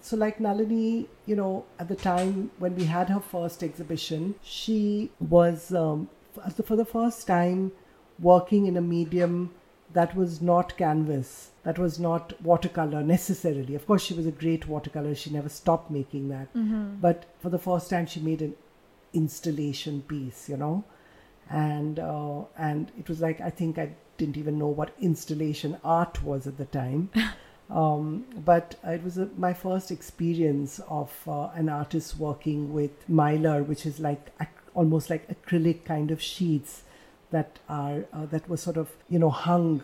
so 0.00 0.16
like 0.16 0.40
Nalini, 0.40 1.06
you 1.26 1.36
know, 1.36 1.64
at 1.78 1.86
the 1.86 1.94
time 1.94 2.50
when 2.58 2.74
we 2.74 2.86
had 2.86 3.08
her 3.08 3.20
first 3.20 3.62
exhibition, 3.62 4.34
she 4.42 5.12
was 5.20 5.72
um, 5.72 6.08
for 6.64 6.74
the 6.74 6.84
first 6.84 7.28
time 7.28 7.70
working 8.18 8.66
in 8.66 8.76
a 8.76 8.80
medium 8.80 9.54
that 9.92 10.14
was 10.14 10.40
not 10.40 10.76
canvas, 10.76 11.50
that 11.64 11.78
was 11.78 11.98
not 11.98 12.40
watercolor 12.42 13.02
necessarily. 13.02 13.74
Of 13.74 13.86
course, 13.86 14.02
she 14.02 14.14
was 14.14 14.26
a 14.26 14.30
great 14.30 14.68
watercolor; 14.68 15.14
she 15.14 15.30
never 15.30 15.48
stopped 15.48 15.90
making 15.90 16.28
that. 16.28 16.48
But 17.00 17.24
for 17.40 17.50
the 17.50 17.58
first 17.58 17.90
time, 17.90 18.06
she 18.06 18.20
made 18.20 18.42
an 18.42 18.54
installation 19.14 20.02
piece, 20.02 20.48
you 20.48 20.56
know, 20.56 20.84
and 21.50 21.98
uh, 21.98 22.42
and 22.56 22.90
it 22.98 23.08
was 23.08 23.20
like 23.20 23.40
I 23.40 23.50
think 23.50 23.78
I 23.78 23.90
didn't 24.18 24.36
even 24.36 24.58
know 24.58 24.66
what 24.68 24.92
installation 25.00 25.78
art 25.84 26.22
was 26.22 26.46
at 26.46 26.58
the 26.58 26.66
time. 26.66 27.10
Um, 27.70 28.24
but 28.46 28.76
it 28.82 29.02
was 29.04 29.18
a, 29.18 29.28
my 29.36 29.52
first 29.52 29.90
experience 29.90 30.80
of 30.88 31.12
uh, 31.28 31.48
an 31.48 31.68
artist 31.68 32.16
working 32.16 32.72
with 32.72 33.06
mylar, 33.10 33.62
which 33.66 33.84
is 33.84 34.00
like 34.00 34.30
ac- 34.40 34.48
almost 34.74 35.10
like 35.10 35.28
acrylic 35.28 35.84
kind 35.84 36.10
of 36.10 36.22
sheets 36.22 36.84
that 37.30 37.58
are 37.68 38.04
uh, 38.12 38.26
that 38.26 38.48
were 38.48 38.56
sort 38.56 38.76
of 38.76 38.90
you 39.08 39.18
know 39.18 39.30
hung 39.30 39.82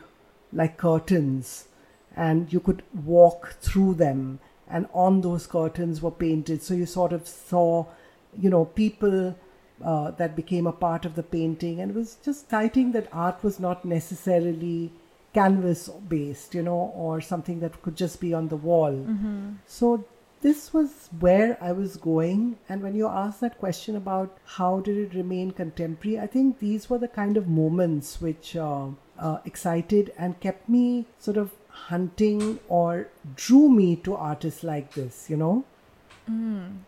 like 0.52 0.76
curtains, 0.76 1.68
and 2.16 2.52
you 2.52 2.60
could 2.60 2.82
walk 2.92 3.56
through 3.60 3.94
them, 3.94 4.38
and 4.68 4.86
on 4.92 5.20
those 5.20 5.46
curtains 5.46 6.00
were 6.02 6.10
painted. 6.10 6.62
So 6.62 6.74
you 6.74 6.86
sort 6.86 7.12
of 7.12 7.26
saw, 7.28 7.86
you 8.38 8.50
know, 8.50 8.64
people. 8.64 9.36
Uh, 9.84 10.12
that 10.12 10.36
became 10.36 10.68
a 10.68 10.72
part 10.72 11.04
of 11.04 11.16
the 11.16 11.22
painting, 11.22 11.80
and 11.80 11.90
it 11.90 11.96
was 11.96 12.16
just 12.24 12.48
citing 12.48 12.92
that 12.92 13.08
art 13.12 13.42
was 13.42 13.58
not 13.58 13.84
necessarily 13.84 14.92
canvas 15.34 15.88
based, 16.08 16.54
you 16.54 16.62
know, 16.62 16.92
or 16.94 17.20
something 17.20 17.58
that 17.58 17.82
could 17.82 17.96
just 17.96 18.20
be 18.20 18.32
on 18.32 18.48
the 18.48 18.56
wall. 18.56 18.92
So 19.66 20.04
this 20.44 20.74
was 20.74 21.08
where 21.20 21.56
I 21.58 21.72
was 21.72 21.96
going. 21.96 22.58
And 22.68 22.82
when 22.82 22.94
you 22.94 23.08
asked 23.08 23.40
that 23.40 23.58
question 23.58 23.96
about 23.96 24.36
how 24.44 24.80
did 24.80 24.98
it 24.98 25.14
remain 25.14 25.52
contemporary, 25.52 26.20
I 26.20 26.26
think 26.26 26.58
these 26.58 26.90
were 26.90 26.98
the 26.98 27.08
kind 27.08 27.38
of 27.38 27.48
moments 27.48 28.20
which 28.20 28.54
uh, 28.54 28.88
uh, 29.18 29.38
excited 29.46 30.12
and 30.18 30.38
kept 30.40 30.68
me 30.68 31.06
sort 31.18 31.38
of 31.38 31.52
hunting 31.68 32.60
or 32.68 33.08
drew 33.36 33.70
me 33.70 33.96
to 33.96 34.14
artists 34.14 34.62
like 34.62 34.92
this, 34.92 35.30
you 35.30 35.38
know. 35.38 35.64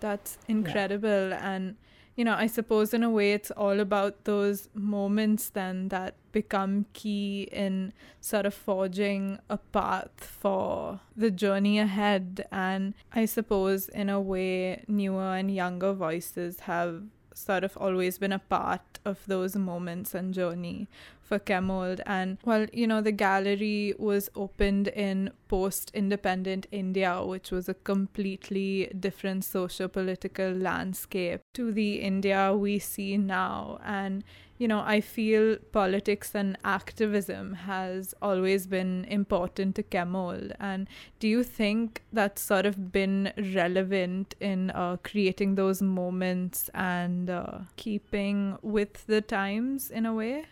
That's 0.01 0.37
incredible. 0.49 1.33
And, 1.33 1.77
you 2.15 2.27
know, 2.27 2.35
I 2.35 2.49
suppose 2.49 2.93
in 2.93 3.03
a 3.03 3.11
way 3.11 3.33
it's 3.33 3.51
all 3.51 3.81
about 3.81 4.25
those 4.25 4.69
moments 4.75 5.49
then 5.49 5.89
that 5.89 6.15
become 6.37 6.85
key 6.93 7.49
in 7.50 7.95
sort 8.21 8.45
of 8.45 8.52
forging 8.52 9.38
a 9.49 9.57
path 9.57 10.19
for 10.21 11.00
the 11.16 11.31
journey 11.31 11.78
ahead. 11.78 12.45
And 12.52 12.93
I 13.11 13.25
suppose 13.25 13.88
in 13.88 14.11
a 14.11 14.21
way, 14.21 14.85
newer 14.87 15.35
and 15.35 15.50
younger 15.50 15.95
voices 15.95 16.61
have 16.61 17.05
sort 17.33 17.64
of 17.64 17.75
always 17.78 18.19
been 18.19 18.33
a 18.33 18.38
part 18.38 18.99
of 19.05 19.19
those 19.26 19.57
moments 19.57 20.14
and 20.14 20.35
journey 20.35 20.88
for 21.23 21.38
Chemould. 21.38 22.00
And 22.05 22.37
well, 22.45 22.66
you 22.71 22.87
know, 22.87 23.00
the 23.00 23.12
gallery 23.12 23.95
was 23.99 24.28
opened 24.35 24.88
in 24.88 25.31
post 25.49 25.90
independent 25.95 26.66
India, 26.71 27.25
which 27.25 27.50
was 27.50 27.66
a 27.69 27.75
completely 27.75 28.90
different 28.99 29.45
socio 29.45 29.88
political 29.88 30.50
landscape 30.52 31.40
to 31.55 31.73
the 31.73 32.00
India 32.00 32.55
we 32.55 32.78
see 32.78 33.16
now. 33.16 33.78
And 33.85 34.23
you 34.59 34.67
know, 34.69 34.83
I 34.85 35.01
feel 35.01 35.57
politics 35.73 36.35
and 36.35 36.57
activism 36.65 37.55
has 37.55 38.15
always 38.23 38.67
been 38.67 39.05
important 39.05 39.75
to 39.77 39.83
Chemould. 39.83 40.55
And 40.59 40.89
do 41.19 41.29
you 41.29 41.43
think 41.43 42.03
that's 42.13 42.41
sort 42.41 42.65
of 42.65 42.91
been 42.91 43.33
relevant 43.55 44.35
in 44.41 44.71
uh, 44.71 44.97
creating 45.05 45.57
those 45.57 45.83
moments 45.83 46.71
and 46.75 47.29
uh, 47.29 47.59
keeping 47.77 48.59
with 48.63 49.07
the 49.07 49.21
times 49.21 49.91
in 49.91 50.07
a 50.07 50.15
way? 50.15 50.47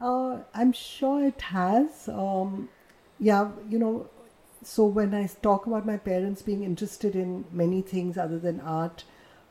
Uh, 0.00 0.38
I'm 0.54 0.72
sure 0.72 1.24
it 1.24 1.40
has. 1.40 2.08
Um, 2.08 2.68
yeah, 3.18 3.50
you 3.68 3.78
know, 3.78 4.08
so 4.62 4.84
when 4.86 5.14
I 5.14 5.28
talk 5.42 5.66
about 5.66 5.86
my 5.86 5.96
parents 5.96 6.42
being 6.42 6.62
interested 6.62 7.16
in 7.16 7.44
many 7.50 7.82
things 7.82 8.16
other 8.16 8.38
than 8.38 8.60
art, 8.60 9.04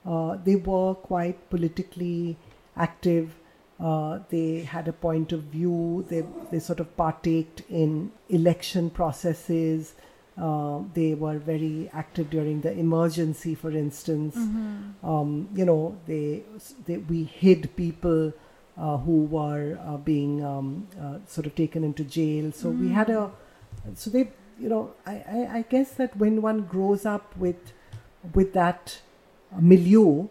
uh, 0.05 0.37
they 0.43 0.55
were 0.55 0.95
quite 0.95 1.49
politically 1.49 2.37
active. 2.75 3.35
Uh, 3.79 4.19
they 4.29 4.61
had 4.61 4.87
a 4.87 4.93
point 4.93 5.31
of 5.31 5.41
view. 5.43 6.05
They 6.09 6.23
they 6.51 6.59
sort 6.59 6.79
of 6.79 6.95
partaked 6.95 7.63
in 7.69 8.11
election 8.29 8.89
processes. 8.89 9.93
Uh, 10.35 10.79
they 10.93 11.13
were 11.13 11.37
very 11.37 11.89
active 11.93 12.29
during 12.29 12.61
the 12.61 12.71
emergency, 12.71 13.55
for 13.55 13.71
instance. 13.71 14.35
Um, 15.03 15.49
you 15.53 15.65
know, 15.65 15.97
they, 16.07 16.43
they 16.85 16.97
we 16.97 17.23
hid 17.23 17.75
people 17.75 18.33
uh, 18.77 18.97
who 18.97 19.25
were 19.25 19.77
uh, 19.85 19.97
being 19.97 20.43
um, 20.43 20.87
uh, 20.99 21.19
sort 21.27 21.45
of 21.45 21.53
taken 21.55 21.83
into 21.83 22.03
jail. 22.03 22.51
So 22.51 22.69
we 22.69 22.89
had 22.89 23.09
a, 23.11 23.29
so 23.95 24.09
they, 24.09 24.31
you 24.59 24.69
know, 24.69 24.93
I, 25.05 25.11
I, 25.11 25.49
I 25.57 25.61
guess 25.69 25.91
that 25.91 26.17
when 26.17 26.41
one 26.41 26.61
grows 26.61 27.05
up 27.05 27.35
with, 27.37 27.73
with 28.33 28.53
that 28.53 29.01
milieu, 29.59 30.27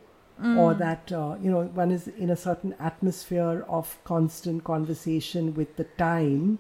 or 0.59 0.75
that 0.75 1.13
uh, 1.13 1.37
you 1.41 1.51
know 1.51 1.65
one 1.75 1.91
is 1.91 2.09
in 2.09 2.31
a 2.31 2.37
certain 2.37 2.75
atmosphere 2.81 3.65
of 3.69 3.99
constant 4.05 4.65
conversation 4.65 5.55
with 5.55 5.77
the 5.77 5.85
time. 5.85 6.59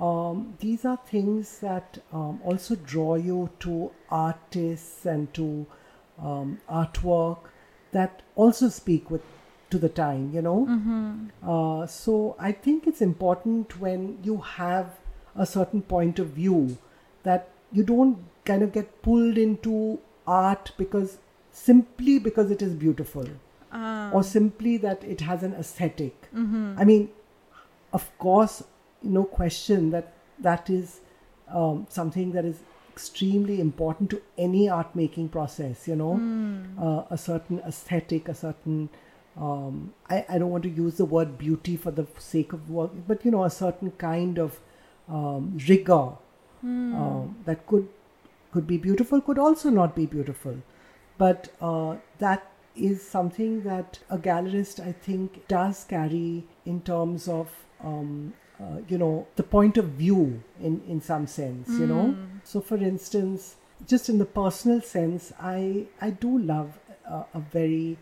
Um, 0.00 0.54
these 0.60 0.84
are 0.84 0.96
things 0.96 1.58
that 1.58 1.98
um, 2.12 2.40
also 2.44 2.76
draw 2.76 3.16
you 3.16 3.50
to 3.60 3.90
artists 4.10 5.04
and 5.04 5.32
to 5.34 5.66
um, 6.22 6.58
artwork 6.70 7.38
that 7.92 8.22
also 8.36 8.68
speak 8.68 9.10
with 9.10 9.22
to 9.70 9.78
the 9.78 9.88
time. 9.88 10.30
You 10.32 10.42
know, 10.42 10.66
uh, 11.46 11.86
so 11.86 12.36
I 12.38 12.52
think 12.52 12.86
it's 12.86 13.02
important 13.02 13.80
when 13.80 14.18
you 14.22 14.38
have 14.38 14.98
a 15.36 15.46
certain 15.46 15.82
point 15.82 16.18
of 16.18 16.28
view 16.28 16.78
that 17.22 17.48
you 17.72 17.82
don't 17.84 18.18
kind 18.44 18.62
of 18.62 18.72
get 18.72 19.02
pulled 19.02 19.38
into 19.38 19.98
art 20.26 20.72
because 20.78 21.18
simply 21.50 22.18
because 22.18 22.50
it 22.50 22.62
is 22.62 22.74
beautiful 22.74 23.26
Ah, 23.72 24.10
or 24.12 24.22
simply 24.22 24.76
that 24.78 25.04
it 25.04 25.20
has 25.20 25.42
an 25.42 25.52
esthetic 25.54 26.28
I 26.78 26.84
mean, 26.84 27.08
of 27.92 28.06
course, 28.18 28.64
no 29.02 29.24
question 29.24 29.90
that 29.90 30.12
that 30.40 30.68
is 30.70 31.00
um, 31.48 31.86
something 31.88 32.32
that 32.32 32.44
is 32.44 32.58
extremely 32.92 33.60
important 33.60 34.10
to 34.10 34.20
any 34.36 34.68
art 34.68 34.94
making 34.94 35.28
process, 35.28 35.86
you 35.88 35.96
know, 35.96 36.14
mm. 36.14 36.78
uh, 36.80 37.04
a 37.10 37.16
certain 37.16 37.60
aesthetic, 37.60 38.28
a 38.28 38.34
certain, 38.34 38.88
um, 39.36 39.94
I, 40.08 40.24
I 40.28 40.38
don't 40.38 40.50
want 40.50 40.64
to 40.64 40.70
use 40.70 40.96
the 40.96 41.04
word 41.04 41.38
beauty 41.38 41.76
for 41.76 41.90
the 41.90 42.06
sake 42.18 42.52
of 42.52 42.68
work, 42.70 42.90
but, 43.06 43.24
you 43.24 43.30
know, 43.30 43.44
a 43.44 43.50
certain 43.50 43.92
kind 43.92 44.38
of 44.38 44.58
um, 45.08 45.58
rigor 45.68 46.12
mm. 46.64 47.34
that 47.44 47.66
could 47.66 47.88
could 48.52 48.66
be 48.66 48.76
beautiful, 48.76 49.20
could 49.20 49.38
also 49.38 49.70
not 49.70 49.94
be 49.94 50.06
beautiful. 50.06 50.56
But 51.20 51.48
uh, 51.60 51.96
that 52.18 52.50
is 52.74 53.06
something 53.06 53.62
that 53.62 53.98
a 54.08 54.18
gallerist, 54.26 54.80
I 54.90 54.92
think, 54.92 55.46
does 55.48 55.84
carry 55.84 56.44
in 56.64 56.80
terms 56.80 57.28
of 57.28 57.50
um, 57.84 58.32
uh, 58.60 58.78
you 58.88 58.98
know 58.98 59.26
the 59.36 59.42
point 59.42 59.78
of 59.78 59.86
view 60.00 60.42
in 60.60 60.82
in 60.86 61.00
some 61.00 61.26
sense 61.26 61.68
you 61.78 61.86
know? 61.86 62.08
Hmm. 62.08 62.38
so 62.44 62.60
for 62.60 62.76
instance 62.76 63.56
just 63.92 64.10
in 64.10 64.18
the 64.18 64.26
personal 64.40 64.80
sense 64.82 65.32
i 65.40 65.86
i 66.08 66.10
do 66.10 66.32
love 66.38 66.78
a, 67.06 67.24
a 67.34 67.40
very 67.40 67.96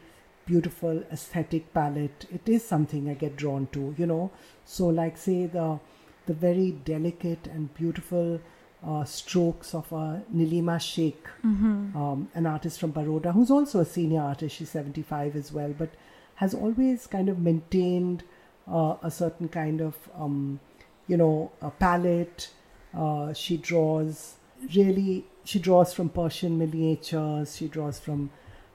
beautiful 0.46 1.02
aesthetic 1.12 1.72
palette. 1.74 2.24
It 2.32 2.48
is 2.48 2.64
something 2.64 3.08
i 3.10 3.14
get 3.14 3.36
drawn 3.36 3.66
to 3.72 3.94
you 3.98 4.06
know? 4.06 4.30
So 4.64 4.86
like 4.88 5.16
say 5.16 5.46
the 5.46 5.78
the 6.26 6.34
very 6.34 6.70
delicate 6.92 7.46
and 7.46 7.72
beautiful 7.74 8.40
uh, 8.86 9.04
strokes 9.04 9.74
of 9.74 9.92
uh, 9.92 10.16
Nilima 10.34 10.80
Sheikh, 10.80 11.26
Mm-hmm. 11.44 11.96
um, 11.96 12.28
an 12.34 12.46
artist 12.46 12.78
from 12.80 12.92
Baroda, 12.92 13.32
who's 13.32 13.50
also 13.50 13.80
a 13.80 13.84
senior 13.84 14.20
artist. 14.22 14.56
She's 14.56 14.70
75 14.70 15.34
as 15.36 15.52
well, 15.52 15.74
but 15.76 15.90
has 16.36 16.54
always 16.54 17.06
kind 17.06 17.28
of 17.28 17.38
maintained 17.40 18.22
uh, 18.70 18.96
a 19.02 19.10
certain 19.10 19.48
kind 19.48 19.80
of, 19.80 19.96
um, 20.16 20.60
you 21.08 21.16
know, 21.16 21.50
a 21.60 21.70
palette. 21.70 22.50
Uh, 22.96 23.32
she 23.32 23.56
draws 23.56 24.34
really, 24.74 25.24
she 25.44 25.58
draws 25.58 25.92
from 25.92 26.08
Persian 26.08 26.56
miniatures. 26.58 27.56
She 27.56 27.66
draws 27.68 27.98
from, 27.98 28.30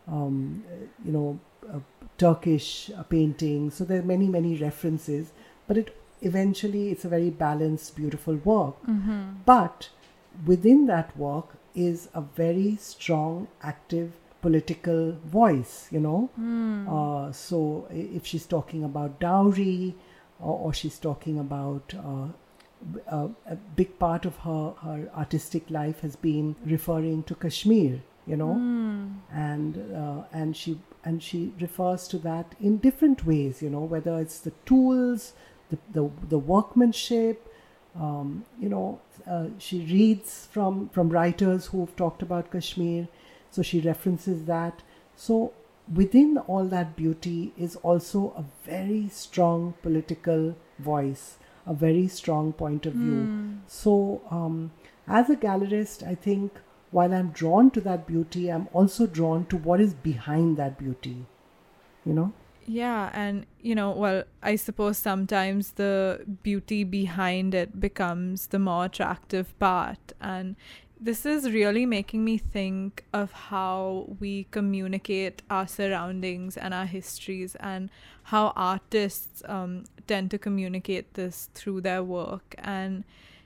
um, 0.08 0.64
you 1.06 1.12
know, 1.14 1.40
uh, 1.74 1.80
Turkish 2.18 2.92
uh, 2.98 3.04
paintings. 3.04 3.76
So 3.76 3.86
there 3.86 4.00
are 4.00 4.04
many, 4.04 4.28
many 4.28 4.58
references, 4.58 5.32
but 5.68 5.78
it 5.78 5.96
eventually 6.24 6.90
it's 6.90 7.06
a 7.06 7.10
very 7.10 7.30
balanced, 7.30 7.96
beautiful 7.96 8.36
work. 8.36 8.82
Mm-hmm. 8.88 9.22
But 9.46 9.90
within 10.46 10.86
that 10.88 11.16
work 11.18 11.56
is 11.76 12.10
a 12.14 12.22
very 12.22 12.78
strong, 12.78 13.48
active 13.62 14.14
political 14.42 15.14
voice, 15.26 15.88
you 15.90 16.00
know. 16.00 16.30
Hmm. 16.36 16.88
Uh, 16.88 17.32
so 17.32 17.88
if 17.92 18.26
she's 18.26 18.46
talking 18.46 18.84
about 18.84 19.20
dowry 19.20 19.96
or, 20.40 20.60
or 20.60 20.74
she's 20.74 21.00
talking 21.00 21.40
about 21.40 21.94
uh, 21.98 22.28
a, 23.08 23.30
a 23.46 23.56
big 23.78 23.98
part 24.00 24.26
of 24.26 24.36
her, 24.38 24.74
her 24.84 25.10
artistic 25.16 25.70
life 25.70 26.02
has 26.02 26.18
been 26.18 26.56
referring 26.66 27.24
to 27.24 27.36
Kashmir, 27.36 28.02
you 28.28 28.36
know, 28.36 28.54
Hmm. 28.56 29.08
and 29.32 29.78
uh, 29.96 30.24
and 30.34 30.58
she 30.58 30.80
and 31.06 31.24
she 31.24 31.54
refers 31.62 32.08
to 32.10 32.18
that 32.20 32.56
in 32.60 32.78
different 32.78 33.26
ways, 33.26 33.62
you 33.62 33.70
know, 33.70 33.82
whether 33.82 34.20
it's 34.20 34.40
the 34.40 34.52
tools, 34.66 35.34
the 35.74 35.80
the, 36.00 36.10
the 36.30 36.38
workmanship, 36.38 37.50
um, 37.96 38.46
you 38.60 38.70
know, 38.70 39.00
uh, 39.28 39.48
she 39.58 39.80
reads 39.92 40.48
from 40.52 40.90
from 40.90 41.10
writers 41.10 41.68
who've 41.68 41.96
talked 41.96 42.22
about 42.22 42.52
Kashmir, 42.52 43.08
so 43.52 43.62
she 43.62 43.80
references 43.80 44.46
that. 44.46 44.84
So 45.16 45.54
within 45.94 46.38
all 46.48 46.66
that 46.66 46.96
beauty 46.96 47.54
is 47.58 47.76
also 47.78 48.34
a 48.38 48.46
very 48.70 49.10
strong 49.10 49.74
political 49.82 50.56
voice, 50.80 51.38
a 51.68 51.74
very 51.74 52.08
strong 52.08 52.54
point 52.54 52.86
of 52.86 52.94
view. 52.94 53.24
Hmm. 53.24 53.58
So 53.68 54.22
um, 54.32 54.72
as 55.08 55.30
a 55.30 55.36
gallerist, 55.36 56.08
I 56.08 56.16
think 56.16 56.62
while 56.92 57.14
I'm 57.14 57.30
drawn 57.30 57.70
to 57.72 57.82
that 57.82 58.08
beauty, 58.08 58.50
I'm 58.50 58.68
also 58.72 59.08
drawn 59.08 59.46
to 59.48 59.58
what 59.58 59.82
is 59.82 59.94
behind 59.94 60.58
that 60.58 60.78
beauty. 60.78 61.26
You 62.06 62.14
know. 62.14 62.34
Yeah, 62.66 63.10
and 63.14 63.46
you 63.62 63.76
know, 63.76 63.92
well, 63.92 64.24
I 64.42 64.56
suppose 64.56 64.98
sometimes 64.98 65.72
the 65.74 66.24
beauty 66.44 66.84
behind 66.86 67.54
it 67.54 67.80
becomes 67.80 68.48
the 68.48 68.60
more 68.60 68.86
attractive 68.86 69.58
part. 69.60 70.14
And 70.22 70.56
this 71.00 71.26
is 71.26 71.52
really 71.52 71.86
making 71.86 72.24
me 72.24 72.38
think 72.38 73.04
of 73.12 73.34
how 73.34 74.16
we 74.22 74.48
communicate 74.52 75.42
our 75.50 75.68
surroundings 75.68 76.56
and 76.56 76.74
our 76.74 76.86
histories, 76.86 77.56
and 77.56 77.90
how 78.24 78.54
artists 78.56 79.44
um, 79.46 79.84
tend 80.08 80.32
to 80.32 80.38
communicate 80.38 81.16
this 81.16 81.50
through 81.54 81.82
their 81.82 82.02
work 82.02 82.56
and, 82.60 83.04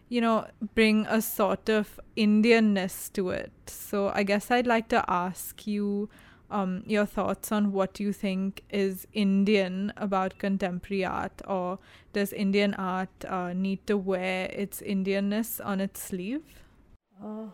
you 0.09 0.21
know, 0.21 0.45
bring 0.75 1.07
a 1.07 1.23
sort 1.23 1.69
of 1.69 1.99
Indianness 2.15 3.11
to 3.13 3.29
it. 3.31 3.51
So 3.65 4.09
I 4.09 4.21
guess 4.21 4.51
I'd 4.51 4.67
like 4.67 4.89
to 4.89 5.03
ask 5.09 5.65
you 5.65 6.09
um, 6.49 6.83
your 6.85 7.05
thoughts 7.05 7.51
on 7.51 7.71
what 7.71 7.99
you 7.99 8.13
think 8.13 8.63
is 8.69 9.07
Indian 9.13 9.93
about 9.97 10.37
contemporary 10.37 11.05
art, 11.05 11.41
or 11.47 11.79
does 12.13 12.33
Indian 12.33 12.73
art 12.75 13.09
uh, 13.27 13.53
need 13.53 13.85
to 13.87 13.97
wear 13.97 14.49
its 14.53 14.81
Indianness 14.81 15.59
on 15.63 15.81
its 15.81 16.01
sleeve? 16.01 16.43
Uh, 17.23 17.47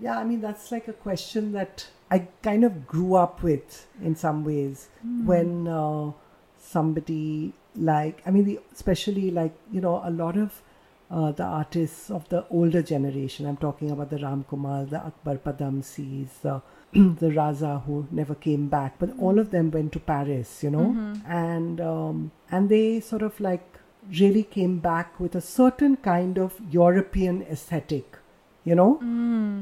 yeah, 0.00 0.18
I 0.18 0.24
mean, 0.24 0.40
that's 0.40 0.70
like 0.70 0.88
a 0.88 0.92
question 0.92 1.52
that 1.52 1.86
I 2.10 2.28
kind 2.42 2.64
of 2.64 2.86
grew 2.86 3.14
up 3.14 3.42
with 3.42 3.86
in 4.02 4.14
some 4.14 4.44
ways 4.44 4.88
when 5.24 5.66
uh, 5.66 6.12
somebody 6.58 7.54
like, 7.74 8.22
I 8.26 8.30
mean, 8.30 8.44
the, 8.44 8.60
especially 8.72 9.30
like, 9.30 9.54
you 9.72 9.80
know, 9.80 10.02
a 10.04 10.10
lot 10.10 10.36
of 10.36 10.62
uh, 11.10 11.32
the 11.32 11.44
artists 11.44 12.10
of 12.10 12.28
the 12.28 12.46
older 12.50 12.82
generation, 12.82 13.46
I'm 13.46 13.56
talking 13.56 13.90
about 13.90 14.10
the 14.10 14.18
Ram 14.18 14.44
Kumar, 14.44 14.84
the 14.84 14.98
Akbar 14.98 15.36
Padamsees, 15.36 16.28
the, 16.42 16.62
the 17.20 17.28
Raza 17.28 17.84
who 17.84 18.06
never 18.10 18.34
came 18.34 18.68
back, 18.68 18.98
but 18.98 19.10
all 19.18 19.38
of 19.38 19.50
them 19.50 19.70
went 19.70 19.92
to 19.92 20.00
Paris, 20.00 20.62
you 20.62 20.70
know, 20.70 20.84
and 21.28 21.80
um, 21.80 22.30
and 22.50 22.68
they 22.70 23.00
sort 23.00 23.22
of 23.22 23.38
like 23.38 23.80
really 24.20 24.42
came 24.42 24.78
back 24.78 25.18
with 25.20 25.34
a 25.34 25.40
certain 25.40 25.96
kind 25.96 26.38
of 26.38 26.54
European 26.70 27.42
aesthetic, 27.42 28.18
you 28.64 28.74
know. 28.74 28.98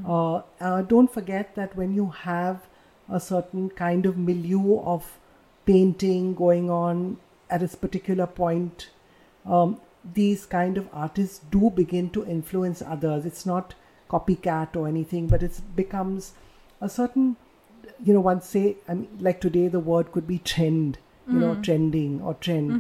Uh, 0.07 0.43
uh, 0.65 0.83
don't 0.83 1.13
forget 1.13 1.55
that 1.57 1.77
when 1.77 1.95
you 1.95 2.09
have 2.11 2.69
a 3.09 3.19
certain 3.19 3.69
kind 3.71 4.07
of 4.07 4.17
milieu 4.17 4.81
of 4.81 5.19
painting 5.67 6.35
going 6.35 6.71
on 6.71 7.17
at 7.51 7.63
a 7.63 7.69
particular 7.77 8.27
point, 8.27 8.91
um, 9.45 9.81
these 10.15 10.47
kind 10.47 10.79
of 10.79 10.89
artists 10.93 11.41
do 11.51 11.71
begin 11.71 12.11
to 12.11 12.25
influence 12.27 12.83
others. 12.83 13.27
It's 13.27 13.45
not 13.45 13.75
copycat 14.09 14.77
or 14.77 14.87
anything, 14.87 15.27
but 15.27 15.43
it 15.43 15.61
becomes 15.75 16.35
a 16.85 16.89
certain, 16.89 17.37
you 18.05 18.13
know, 18.15 18.21
one 18.21 18.41
say, 18.53 18.77
I 18.89 18.95
mean, 18.95 19.09
like 19.27 19.41
today 19.41 19.67
the 19.69 19.81
word 19.81 20.13
could 20.13 20.27
be 20.35 20.39
trend, 20.53 20.99
you 21.33 21.39
know, 21.41 21.55
trending 21.67 22.21
or 22.23 22.35
trend, 22.47 22.73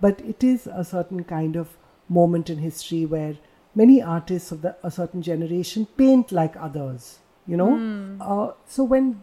but 0.00 0.20
it 0.34 0.42
is 0.52 0.66
a 0.66 0.84
certain 0.84 1.24
kind 1.24 1.56
of 1.64 1.76
moment 2.20 2.50
in 2.54 2.58
history 2.68 3.02
where 3.16 3.34
many 3.82 4.02
artists 4.14 4.52
of 4.54 4.62
the, 4.62 4.76
a 4.82 4.90
certain 4.90 5.22
generation 5.22 5.86
paint 6.00 6.32
like 6.32 6.56
others, 6.68 7.18
you 7.46 7.56
know. 7.56 7.70
Uh, 8.20 8.52
so 8.66 8.82
when 8.94 9.20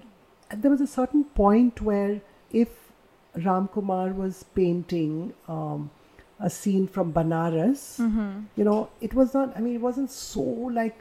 there 0.64 0.72
was 0.72 0.82
a 0.82 0.88
certain 0.88 1.24
point 1.42 1.82
where 1.90 2.22
if 2.52 2.70
Ram 3.46 3.68
Kumar 3.74 4.08
was 4.22 4.46
painting 4.56 5.34
um, 5.48 5.92
a 6.40 6.50
scene 6.50 6.88
from 6.88 7.12
Banaras, 7.14 8.00
you 8.56 8.64
know, 8.64 8.90
it 9.02 9.14
was 9.14 9.34
not, 9.34 9.56
I 9.58 9.60
mean, 9.60 9.76
it 9.76 9.82
wasn't 9.82 10.10
so 10.10 10.42
like 10.82 10.98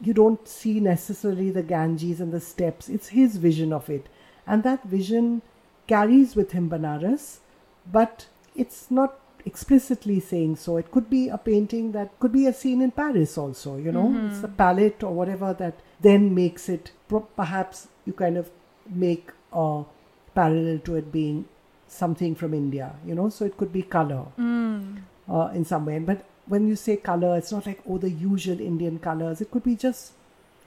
you 0.00 0.14
don't 0.14 0.46
see 0.48 0.80
necessarily 0.80 1.50
the 1.50 1.62
Ganges 1.62 2.20
and 2.20 2.32
the 2.32 2.40
steps. 2.40 2.88
It's 2.88 3.08
his 3.08 3.36
vision 3.36 3.72
of 3.72 3.88
it. 3.90 4.08
And 4.46 4.62
that 4.62 4.84
vision 4.84 5.42
carries 5.86 6.34
with 6.36 6.52
him 6.52 6.70
Banaras, 6.70 7.38
but 7.90 8.26
it's 8.54 8.90
not 8.90 9.18
explicitly 9.44 10.20
saying 10.20 10.56
so. 10.56 10.76
It 10.76 10.90
could 10.90 11.08
be 11.10 11.28
a 11.28 11.38
painting 11.38 11.92
that 11.92 12.18
could 12.20 12.32
be 12.32 12.46
a 12.46 12.52
scene 12.52 12.80
in 12.82 12.90
Paris 12.90 13.38
also, 13.38 13.76
you 13.76 13.90
know, 13.92 14.08
it's 14.28 14.40
the 14.40 14.48
palette 14.48 15.02
or 15.02 15.12
whatever 15.12 15.52
that 15.54 15.80
then 16.00 16.34
makes 16.34 16.68
it, 16.68 16.92
perhaps 17.36 17.88
you 18.06 18.12
kind 18.12 18.36
of 18.36 18.50
make 18.88 19.30
a 19.52 19.82
parallel 20.34 20.78
to 20.80 20.96
it 20.96 21.10
being 21.10 21.46
something 21.88 22.34
from 22.34 22.54
India, 22.54 22.94
you 23.06 23.14
know, 23.14 23.28
so 23.28 23.44
it 23.44 23.56
could 23.56 23.72
be 23.72 23.82
color 23.82 24.26
uh, 25.28 25.50
in 25.54 25.64
some 25.64 25.86
way. 25.86 25.98
But 25.98 26.24
when 26.52 26.66
you 26.68 26.76
say 26.76 26.96
color, 27.08 27.36
it's 27.38 27.52
not 27.56 27.66
like 27.70 27.80
oh 27.88 27.98
the 28.04 28.10
usual 28.10 28.60
Indian 28.70 28.98
colors. 29.08 29.40
It 29.44 29.50
could 29.50 29.64
be 29.64 29.76
just 29.76 30.12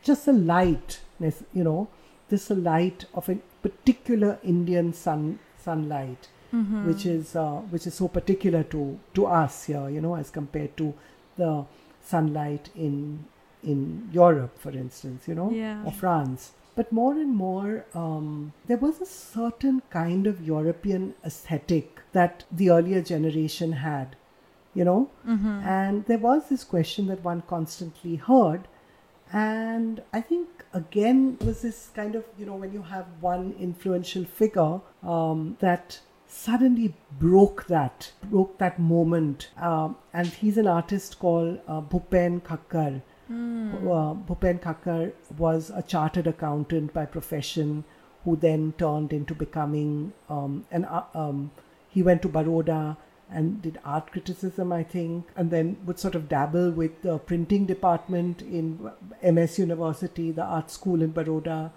just 0.09 0.25
the 0.25 0.33
light, 0.33 0.99
you 1.21 1.63
know, 1.69 1.87
just 2.29 2.49
the 2.49 2.55
light 2.55 3.05
of 3.13 3.29
a 3.29 3.35
particular 3.67 4.31
Indian 4.43 4.93
sun 4.93 5.39
sunlight, 5.65 6.27
which 6.87 7.05
is 7.05 7.35
uh, 7.43 7.59
which 7.75 7.87
is 7.91 7.95
so 8.01 8.07
particular 8.07 8.63
to 8.75 8.81
to 9.19 9.25
us 9.43 9.63
here, 9.65 9.85
you 9.97 10.01
know, 10.07 10.15
as 10.23 10.29
compared 10.39 10.75
to 10.77 10.93
the 11.37 11.51
sunlight 12.13 12.69
in 12.75 13.25
in 13.63 14.09
Europe, 14.11 14.57
for 14.59 14.71
instance, 14.71 15.27
you 15.27 15.35
know, 15.35 15.49
Yeah. 15.51 15.85
or 15.85 15.91
France. 16.03 16.51
But 16.75 16.91
more 16.91 17.13
and 17.13 17.35
more, 17.39 17.85
um, 18.01 18.51
there 18.67 18.77
was 18.85 18.99
a 18.99 19.05
certain 19.05 19.81
kind 19.95 20.27
of 20.31 20.41
European 20.47 21.13
aesthetic 21.29 22.01
that 22.13 22.43
the 22.51 22.69
earlier 22.77 23.01
generation 23.01 23.73
had 23.83 24.15
you 24.73 24.83
know? 24.83 25.09
And 25.65 26.05
there 26.05 26.17
was 26.17 26.49
this 26.49 26.63
question 26.63 27.07
that 27.07 27.23
one 27.23 27.43
constantly 27.47 28.15
heard. 28.15 28.67
And 29.31 30.01
I 30.11 30.21
think 30.21 30.47
again 30.73 31.37
was 31.41 31.61
this 31.61 31.89
kind 31.95 32.15
of, 32.15 32.23
you 32.37 32.45
know, 32.45 32.55
when 32.55 32.73
you 32.73 32.83
have 32.83 33.05
one 33.19 33.55
influential 33.59 34.25
figure 34.25 34.81
um, 35.03 35.57
that 35.59 35.99
suddenly 36.27 36.93
broke 37.19 37.65
that, 37.67 38.11
broke 38.29 38.57
that 38.57 38.79
moment. 38.79 39.49
Um, 39.57 39.95
and 40.13 40.27
he's 40.27 40.57
an 40.57 40.67
artist 40.67 41.19
called 41.19 41.59
uh, 41.67 41.81
Bhupen 41.81 42.41
Khakhar. 42.41 43.01
Uh, 43.29 44.13
Bhupen 44.27 44.59
Khakhar 44.59 45.13
was 45.37 45.71
a 45.73 45.81
chartered 45.81 46.27
accountant 46.27 46.93
by 46.93 47.05
profession 47.05 47.83
who 48.23 48.35
then 48.35 48.73
turned 48.77 49.13
into 49.13 49.33
becoming 49.33 50.13
um, 50.29 50.65
an, 50.71 50.85
uh, 50.85 51.03
um, 51.13 51.51
he 51.89 52.01
went 52.03 52.21
to 52.21 52.29
Baroda 52.29 52.97
and 53.33 53.61
did 53.61 53.79
art 53.83 54.11
criticism, 54.11 54.71
I 54.71 54.83
think, 54.83 55.27
and 55.35 55.49
then 55.49 55.77
would 55.85 55.99
sort 55.99 56.15
of 56.15 56.29
dabble 56.29 56.71
with 56.71 57.01
the 57.01 57.17
printing 57.17 57.65
department 57.65 58.41
in 58.41 58.91
MS 59.23 59.59
University, 59.59 60.31
the 60.31 60.43
art 60.43 60.69
school 60.69 61.01
in 61.01 61.11
Baroda. 61.11 61.71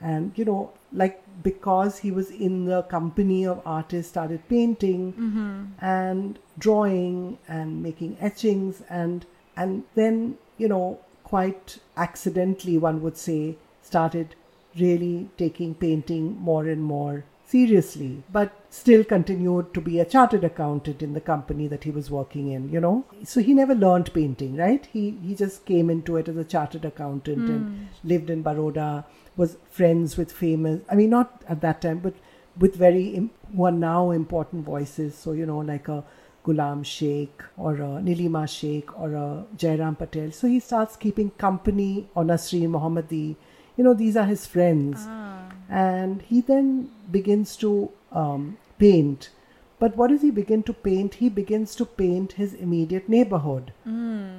And, 0.00 0.32
you 0.36 0.44
know, 0.44 0.72
like 0.92 1.22
because 1.42 1.98
he 1.98 2.10
was 2.10 2.30
in 2.30 2.64
the 2.66 2.82
company 2.84 3.46
of 3.46 3.60
artists, 3.64 4.10
started 4.10 4.46
painting 4.48 5.12
mm-hmm. 5.12 5.84
and 5.84 6.38
drawing 6.58 7.38
and 7.48 7.82
making 7.82 8.16
etchings 8.20 8.82
and 8.88 9.26
and 9.56 9.84
then, 9.94 10.38
you 10.56 10.68
know, 10.68 11.00
quite 11.24 11.78
accidentally 11.96 12.78
one 12.78 13.02
would 13.02 13.16
say, 13.16 13.56
started 13.82 14.34
really 14.78 15.28
taking 15.36 15.74
painting 15.74 16.40
more 16.40 16.66
and 16.66 16.82
more 16.82 17.24
seriously, 17.50 18.22
but 18.32 18.52
still 18.70 19.02
continued 19.12 19.72
to 19.74 19.80
be 19.80 19.98
a 20.00 20.04
chartered 20.04 20.44
accountant 20.44 21.02
in 21.02 21.14
the 21.14 21.20
company 21.20 21.66
that 21.66 21.84
he 21.84 21.90
was 21.90 22.10
working 22.10 22.50
in, 22.52 22.68
you 22.74 22.80
know. 22.80 23.04
So 23.24 23.40
he 23.40 23.54
never 23.54 23.74
learned 23.74 24.12
painting, 24.14 24.56
right? 24.56 24.86
He 24.92 25.04
he 25.22 25.34
just 25.34 25.64
came 25.70 25.90
into 25.96 26.16
it 26.16 26.28
as 26.34 26.36
a 26.36 26.50
chartered 26.56 26.84
accountant 26.84 27.48
and 27.54 27.64
hmm. 27.66 28.08
lived 28.14 28.30
in 28.36 28.44
Baroda, 28.50 28.90
was 29.36 29.56
friends 29.70 30.16
with 30.16 30.30
famous, 30.30 30.80
I 30.90 30.94
mean, 30.94 31.10
not 31.10 31.42
at 31.48 31.60
that 31.62 31.80
time, 31.80 32.00
but 32.00 32.14
with 32.58 32.76
very, 32.76 33.30
who 33.56 33.64
are 33.64 33.72
now 33.72 34.10
important 34.10 34.64
voices. 34.64 35.14
So, 35.14 35.32
you 35.32 35.46
know, 35.46 35.58
like 35.58 35.88
a 35.88 36.04
Ghulam 36.44 36.84
Sheikh 36.84 37.42
or 37.56 37.74
a 37.74 37.90
Nilima 38.08 38.48
Sheikh 38.48 38.98
or 38.98 39.14
a 39.14 39.44
Jeram 39.56 39.96
Patel. 39.96 40.30
So 40.32 40.46
he 40.46 40.60
starts 40.60 40.96
keeping 40.96 41.30
company 41.30 42.08
or 42.14 42.24
Nasreen 42.24 42.68
Mohamedi. 42.68 43.36
You 43.76 43.84
know, 43.84 43.94
these 43.94 44.16
are 44.16 44.26
his 44.26 44.46
friends. 44.46 44.98
Ah. 45.00 45.39
And 45.70 46.22
he 46.22 46.40
then 46.40 46.90
begins 47.10 47.56
to 47.56 47.90
um, 48.12 48.58
paint. 48.78 49.30
But 49.78 49.96
what 49.96 50.10
does 50.10 50.20
he 50.20 50.30
begin 50.30 50.62
to 50.64 50.72
paint? 50.74 51.14
He 51.14 51.28
begins 51.30 51.74
to 51.76 51.86
paint 51.86 52.32
his 52.32 52.52
immediate 52.54 53.08
neighborhood. 53.08 53.72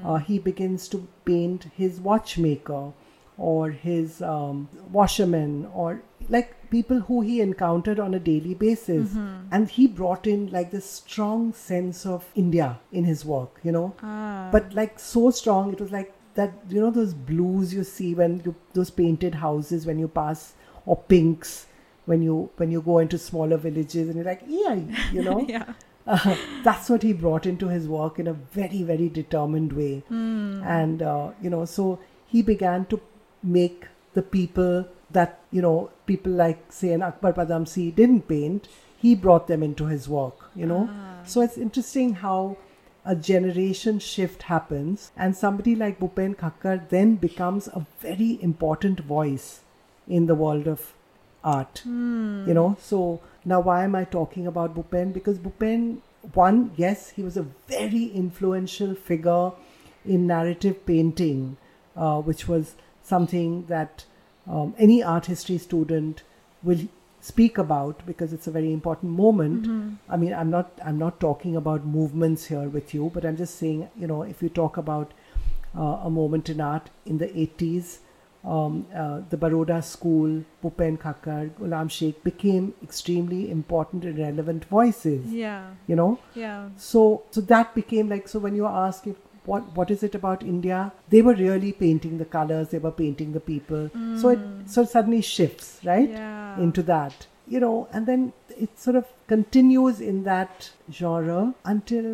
Uh, 0.06 0.18
he 0.18 0.38
begins 0.40 0.88
to 0.90 1.08
paint 1.26 1.66
his 1.76 2.00
watchmaker 2.00 2.92
or 3.38 3.72
his 3.72 4.22
um, 4.22 4.70
washerman 4.92 5.68
or 5.74 6.02
like 6.30 6.70
people 6.70 7.00
who 7.00 7.22
he 7.22 7.42
encountered 7.42 8.00
on 8.00 8.14
a 8.14 8.20
daily 8.20 8.54
basis. 8.54 9.14
And 9.52 9.68
he 9.70 9.88
brought 9.88 10.28
in 10.28 10.52
like 10.52 10.70
this 10.70 10.86
strong 10.86 11.54
sense 11.54 12.06
of 12.06 12.26
India 12.36 12.80
in 12.92 13.04
his 13.06 13.26
work, 13.26 13.60
you 13.64 13.72
know. 13.72 13.96
But 14.52 14.74
like 14.74 15.00
so 15.00 15.32
strong, 15.32 15.74
it 15.74 15.82
was 15.82 15.92
like 15.92 16.14
that, 16.36 16.54
you 16.70 16.80
know, 16.80 16.92
those 16.92 17.14
blues 17.16 17.74
you 17.74 17.84
see 17.84 18.14
when 18.14 18.42
you, 18.46 18.54
those 18.74 18.92
painted 18.92 19.36
houses 19.36 19.86
when 19.88 19.98
you 19.98 20.08
pass, 20.08 20.54
or 20.86 20.98
pinks 20.98 21.68
when 22.06 22.22
you 22.22 22.50
when 22.58 22.72
you 22.72 22.82
go 22.82 22.98
into 23.00 23.18
smaller 23.18 23.58
villages 23.58 24.08
and 24.08 24.16
you're 24.16 24.26
like, 24.26 24.44
yeah, 24.48 24.76
you 25.12 25.24
know. 25.24 25.40
yeah. 25.48 25.74
Uh, 26.08 26.36
that's 26.64 26.90
what 26.90 27.04
he 27.04 27.14
brought 27.14 27.46
into 27.46 27.68
his 27.68 27.88
work 27.88 28.18
in 28.18 28.28
a 28.28 28.34
very 28.34 28.82
very 28.82 29.08
determined 29.08 29.72
way 29.72 30.02
and 30.10 31.04
uh, 31.04 31.30
you 31.44 31.50
know 31.50 31.64
so 31.64 32.00
he 32.26 32.42
began 32.42 32.86
to 32.88 33.00
make 33.44 33.86
the 34.16 34.22
people 34.24 34.88
that 35.12 35.40
you 35.52 35.62
know 35.62 35.92
people 36.08 36.32
like 36.32 36.74
say 36.74 36.92
an 36.92 37.04
akbar 37.04 37.32
padamsee 37.34 37.94
didn't 37.94 38.28
paint 38.28 38.68
he 38.98 39.14
brought 39.14 39.48
them 39.48 39.62
into 39.62 39.86
his 39.86 40.10
work 40.10 40.50
you 40.56 40.66
know 40.66 40.90
so 41.24 41.40
it's 41.42 41.56
interesting 41.56 42.16
how 42.16 42.58
a 43.06 43.16
generation 43.16 44.00
shift 44.00 44.44
happens 44.44 45.12
and 45.18 45.36
somebody 45.36 45.76
like 45.76 46.00
Bhupen 46.00 46.36
Khakhar 46.36 46.90
then 46.90 47.16
becomes 47.16 47.68
a 47.68 47.86
very 48.00 48.40
important 48.42 49.00
voice 49.00 49.62
in 50.08 50.26
the 50.26 50.36
world 50.36 50.68
of 50.68 50.94
art 51.44 51.82
you 52.48 52.54
know? 52.54 52.78
So 52.80 53.20
now 53.46 53.60
why 53.60 53.84
am 53.84 53.96
i 53.96 54.04
talking 54.04 54.48
about 54.48 54.76
bhupen? 54.76 55.14
Because 55.14 55.40
bhupen 55.40 55.98
one 56.34 56.72
yes 56.78 57.10
he 57.10 57.24
was 57.24 57.38
a 57.38 57.44
very 57.68 58.06
influential 58.06 58.94
figure 58.94 59.52
in 60.06 60.28
narrative 60.28 60.86
painting 60.86 61.58
uh, 61.96 62.22
which 62.22 62.48
was 62.48 62.76
something 63.04 63.66
that 63.66 64.06
um, 64.48 64.74
any 64.78 65.02
art 65.04 65.26
history 65.26 65.58
student 65.58 66.24
will 66.64 66.80
speak 67.22 67.58
about 67.58 68.04
because 68.06 68.34
it's 68.34 68.48
a 68.48 68.52
very 68.52 68.72
important 68.74 69.12
moment. 69.12 69.68
I 70.10 70.18
mean 70.18 70.34
i'm 70.34 70.50
not 70.50 70.72
i'm 70.84 70.98
not 70.98 71.20
talking 71.20 71.56
about 71.56 71.86
movements 71.86 72.46
here 72.46 72.68
with 72.70 72.94
you 72.94 73.12
but 73.14 73.26
i'm 73.26 73.38
just 73.38 73.58
saying 73.58 73.90
you 73.98 74.08
know 74.08 74.24
if 74.24 74.42
you 74.42 74.50
talk 74.50 74.78
about 74.78 75.12
uh, 75.78 76.00
a 76.04 76.10
moment 76.10 76.50
in 76.50 76.60
art 76.62 76.90
in 77.06 77.18
the 77.20 77.28
80s 77.28 78.00
um, 78.44 78.86
uh, 78.96 79.22
the 79.30 79.38
Baroda 79.38 79.82
school, 79.84 80.44
Bhupen 80.64 80.98
Khakhar, 80.98 81.50
Ghulam 81.52 81.90
Sheikh 81.92 82.24
became 82.24 82.74
extremely 82.84 83.52
important 83.52 84.04
and 84.04 84.18
relevant 84.18 84.66
voices. 84.66 85.32
Yeah. 85.32 85.72
You 85.88 85.96
know, 85.96 86.20
Yeah. 86.36 86.70
so 86.78 87.24
so 87.32 87.42
that 87.42 87.76
became 87.76 88.10
like 88.10 88.28
so 88.28 88.40
when 88.40 88.56
you 88.56 88.66
ask 88.66 89.06
if 89.06 89.16
what 89.46 89.76
what 89.76 89.92
is 89.92 90.02
it 90.04 90.16
about 90.16 90.44
India, 90.44 90.92
they 91.10 91.22
were 91.22 91.34
really 91.36 91.72
painting 91.72 92.18
the 92.18 92.26
colors, 92.26 92.70
they 92.70 92.80
were 92.80 92.92
painting 92.92 93.34
the 93.34 93.40
people. 93.40 93.90
So 94.24 94.30
it 94.30 94.40
so 94.66 94.82
it 94.84 94.90
suddenly 94.90 95.22
shifts 95.22 95.80
right 95.84 96.10
Yeah. 96.10 96.60
into 96.60 96.84
that, 96.84 97.28
you 97.48 97.60
know, 97.60 97.88
and 97.92 98.06
then 98.08 98.34
it 98.66 98.78
sort 98.80 98.96
of 98.96 99.06
continues 99.28 100.02
in 100.02 100.24
that 100.24 100.72
genre 100.92 101.54
until 101.64 102.12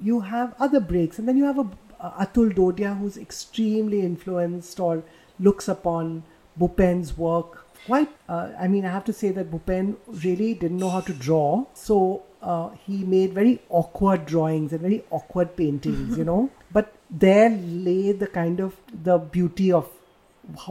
you 0.00 0.20
have 0.20 0.54
other 0.58 0.80
breaks, 0.80 1.18
and 1.18 1.28
then 1.28 1.36
you 1.36 1.44
have 1.44 1.58
a, 1.58 1.66
a 2.00 2.26
Atul 2.26 2.54
Dodia 2.54 2.96
who's 2.98 3.16
extremely 3.16 4.00
influenced 4.02 4.80
or 4.80 5.02
looks 5.38 5.68
upon 5.68 6.22
Bhupen's 6.58 7.16
work 7.16 7.64
quite. 7.86 8.08
Uh, 8.28 8.50
I 8.58 8.68
mean, 8.68 8.84
I 8.84 8.90
have 8.90 9.04
to 9.04 9.12
say 9.12 9.30
that 9.30 9.50
Bhupen 9.50 9.96
really 10.24 10.54
didn't 10.54 10.78
know 10.78 10.90
how 10.90 11.00
to 11.00 11.12
draw, 11.12 11.66
so 11.74 12.22
uh, 12.42 12.70
he 12.86 13.04
made 13.04 13.32
very 13.32 13.60
awkward 13.68 14.26
drawings 14.26 14.72
and 14.72 14.80
very 14.80 15.04
awkward 15.10 15.56
paintings, 15.56 16.16
you 16.18 16.24
know. 16.24 16.50
But 16.72 16.92
there 17.08 17.50
lay 17.50 18.12
the 18.12 18.26
kind 18.26 18.60
of 18.60 18.76
the 19.02 19.18
beauty 19.18 19.70
of 19.70 19.88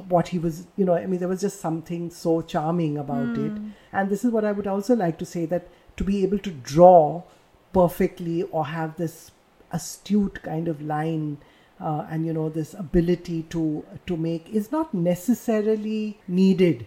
what 0.09 0.27
he 0.29 0.39
was, 0.39 0.65
you 0.75 0.85
know. 0.85 0.95
I 0.95 1.05
mean, 1.05 1.19
there 1.19 1.29
was 1.29 1.41
just 1.41 1.61
something 1.61 2.09
so 2.09 2.41
charming 2.41 2.97
about 2.97 3.37
it, 3.37 3.53
and 3.91 4.09
this 4.09 4.25
is 4.25 4.31
what 4.31 4.45
I 4.45 4.51
would 4.51 4.67
also 4.67 4.95
like 4.95 5.17
to 5.19 5.25
say 5.25 5.45
that 5.45 5.69
to 5.97 6.03
be 6.03 6.23
able 6.23 6.39
to 6.39 6.51
draw 6.51 7.23
perfectly 7.71 8.43
or 8.43 8.65
have 8.67 8.97
this 8.97 9.31
astute 9.71 10.43
kind 10.43 10.67
of 10.67 10.81
line 10.81 11.37
uh, 11.89 12.07
and 12.09 12.25
you 12.25 12.33
know 12.33 12.49
this 12.49 12.73
ability 12.73 13.43
to 13.55 13.85
to 14.07 14.17
make 14.25 14.49
is 14.61 14.71
not 14.71 14.93
necessarily 14.93 16.19
needed 16.27 16.85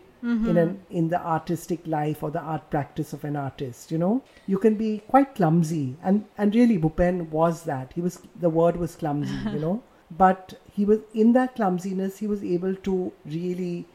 in 0.51 0.57
an 0.61 0.71
in 0.91 1.09
the 1.09 1.21
artistic 1.33 1.87
life 1.87 2.23
or 2.23 2.31
the 2.37 2.41
art 2.53 2.69
practice 2.71 3.13
of 3.13 3.25
an 3.25 3.37
artist 3.37 3.93
you 3.93 3.99
know? 3.99 4.23
You 4.47 4.59
can 4.59 4.75
be 4.75 5.03
quite 5.09 5.35
clumsy. 5.35 5.97
And 6.03 6.25
and 6.37 6.55
really 6.55 6.79
Bhupen 6.79 7.29
was 7.31 7.63
that. 7.65 7.93
He 7.95 8.01
was 8.01 8.21
the 8.47 8.51
word 8.51 8.77
was 8.77 8.97
clumsy 8.97 9.37
you 9.53 9.61
know? 9.67 9.83
But 10.23 10.59
he 10.73 10.85
was 10.85 11.01
in 11.15 11.33
that 11.35 11.55
clumsiness 11.55 12.19
he 12.19 12.27
was 12.27 12.43
able 12.43 12.75
to 12.89 13.13
really 13.25 13.87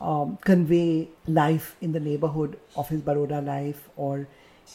um, 0.00 0.38
convey 0.44 1.08
life 1.26 1.76
in 1.80 1.92
the 1.92 2.00
neighborhood 2.00 2.58
of 2.76 2.88
his 2.88 3.00
Baroda 3.02 3.40
life, 3.40 3.88
or 3.96 4.28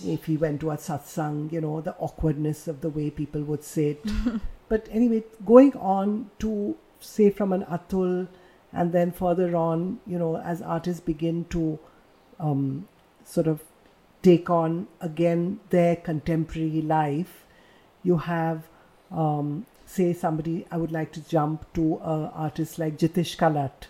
if 0.06 0.26
he 0.26 0.36
went 0.38 0.60
to 0.62 0.72
a 0.72 0.78
satsang, 0.78 1.52
you 1.52 1.62
know, 1.62 1.80
the 1.82 1.96
awkwardness 1.96 2.68
of 2.68 2.82
the 2.82 2.90
way 2.90 3.10
people 3.10 3.42
would 3.44 3.64
sit. 3.64 4.04
but 4.70 4.88
anyway, 4.92 5.24
going 5.46 5.74
on 5.78 6.30
to 6.40 6.76
say 7.00 7.30
from 7.30 7.54
an 7.54 7.64
Atul, 7.66 8.28
and 8.72 8.92
then 8.92 9.12
further 9.12 9.56
on, 9.56 10.00
you 10.08 10.18
know, 10.18 10.38
as 10.38 10.62
artists 10.62 11.00
begin 11.02 11.46
to 11.46 11.78
um, 12.40 12.88
sort 13.24 13.46
of 13.48 13.62
take 14.24 14.50
on 14.50 14.88
again 15.00 15.60
their 15.70 15.96
contemporary 15.96 16.82
life, 16.82 17.46
you 18.04 18.18
have, 18.18 18.64
um, 19.12 19.66
say, 19.86 20.12
somebody, 20.14 20.66
I 20.72 20.78
would 20.78 20.92
like 20.92 21.12
to 21.14 21.22
jump 21.22 21.72
to 21.74 21.98
an 22.04 22.26
artist 22.34 22.80
like 22.80 22.98
Jitish 22.98 23.38
Kalat, 23.38 23.88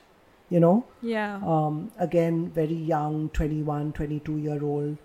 you 0.49 0.59
know, 0.59 0.85
Yeah. 1.01 1.37
um, 1.45 1.91
again 1.97 2.49
very 2.49 2.73
young 2.75 3.29
21 3.29 3.93
22 3.93 4.37
year 4.37 4.61
old 4.63 4.97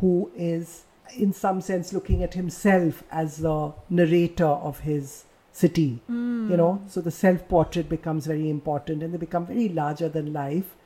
who 0.00 0.30
is 0.34 0.84
in 1.16 1.32
some 1.32 1.60
sense 1.60 1.92
looking 1.92 2.22
at 2.22 2.34
himself 2.34 3.02
as 3.10 3.38
the 3.38 3.72
narrator 3.88 4.46
of 4.46 4.80
his 4.80 5.24
city 5.52 6.00
you 6.08 6.56
know 6.56 6.80
so 6.86 7.00
the 7.00 7.10
self 7.10 7.46
portrait 7.48 7.88
becomes 7.88 8.26
very 8.26 8.48
important 8.48 9.02
and 9.02 9.12
they 9.12 9.18
become 9.18 9.46
very 9.46 9.68
larger 9.68 10.08
than 10.08 10.32
life 10.32 10.76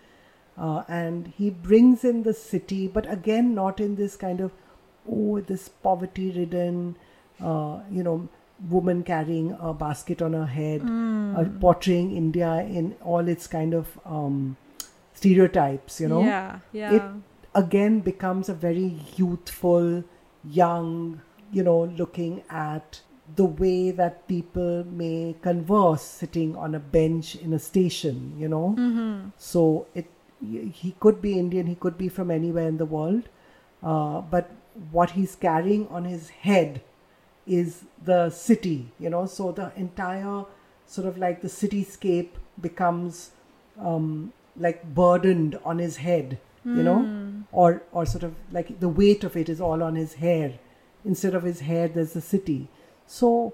uh, 0.58 0.82
and 0.88 1.32
he 1.36 1.50
brings 1.50 2.04
in 2.04 2.22
the 2.22 2.32
city 2.34 2.86
but 2.88 3.10
again 3.12 3.54
not 3.54 3.80
in 3.80 3.96
this 3.96 4.16
kind 4.16 4.40
of 4.40 4.52
oh 5.10 5.40
this 5.40 5.68
poverty 5.68 6.30
ridden 6.32 6.96
uh, 7.42 7.80
you 7.90 8.02
know, 8.02 8.28
woman 8.70 9.02
carrying 9.02 9.56
a 9.60 9.74
basket 9.74 10.22
on 10.22 10.32
her 10.32 10.46
head, 10.46 10.80
Hmm. 10.82 11.34
uh, 11.36 11.44
portraying 11.60 12.16
India 12.16 12.50
in 12.80 12.94
all 13.02 13.26
its 13.28 13.48
kind 13.48 13.74
of 13.74 13.88
um, 14.06 14.56
stereotypes, 15.12 16.00
you 16.00 16.08
know. 16.08 16.20
Yeah. 16.20 16.58
Yeah. 16.72 16.92
It 16.94 17.02
again, 17.54 18.00
becomes 18.00 18.48
a 18.48 18.54
very 18.54 18.96
youthful, 19.16 20.04
young, 20.50 21.20
you 21.52 21.62
know, 21.62 21.84
looking 21.84 22.42
at 22.50 23.00
the 23.36 23.44
way 23.44 23.90
that 23.90 24.26
people 24.28 24.84
may 24.84 25.34
converse 25.40 26.02
sitting 26.02 26.54
on 26.56 26.74
a 26.74 26.78
bench 26.78 27.36
in 27.36 27.52
a 27.52 27.58
station, 27.58 28.34
you 28.38 28.48
know. 28.48 28.74
mm-hmm. 28.78 29.28
So 29.38 29.86
it 29.94 30.06
he 30.40 30.94
could 31.00 31.22
be 31.22 31.38
Indian, 31.38 31.66
he 31.66 31.74
could 31.74 31.96
be 31.96 32.08
from 32.08 32.30
anywhere 32.30 32.68
in 32.68 32.76
the 32.76 32.84
world, 32.84 33.28
uh, 33.82 34.20
but 34.20 34.50
what 34.90 35.12
he's 35.12 35.34
carrying 35.34 35.88
on 35.88 36.04
his 36.04 36.28
head 36.28 36.82
is 37.46 37.84
the 38.04 38.28
city, 38.30 38.92
you 38.98 39.08
know. 39.08 39.24
So 39.26 39.52
the 39.52 39.72
entire 39.76 40.44
sort 40.86 41.06
of 41.06 41.16
like 41.16 41.40
the 41.40 41.48
cityscape 41.48 42.30
becomes 42.60 43.30
um, 43.80 44.32
like 44.56 44.84
burdened 44.94 45.58
on 45.64 45.78
his 45.78 45.96
head, 45.96 46.38
you 46.76 46.82
know, 46.82 47.23
or 47.54 47.82
or 47.92 48.04
sort 48.06 48.24
of 48.24 48.34
like 48.52 48.80
the 48.80 48.88
weight 48.88 49.24
of 49.24 49.36
it 49.36 49.48
is 49.48 49.60
all 49.60 49.82
on 49.82 49.94
his 49.94 50.14
hair. 50.14 50.54
Instead 51.04 51.34
of 51.34 51.42
his 51.42 51.60
hair, 51.60 51.86
there's 51.88 52.14
the 52.14 52.20
city. 52.20 52.68
So, 53.06 53.52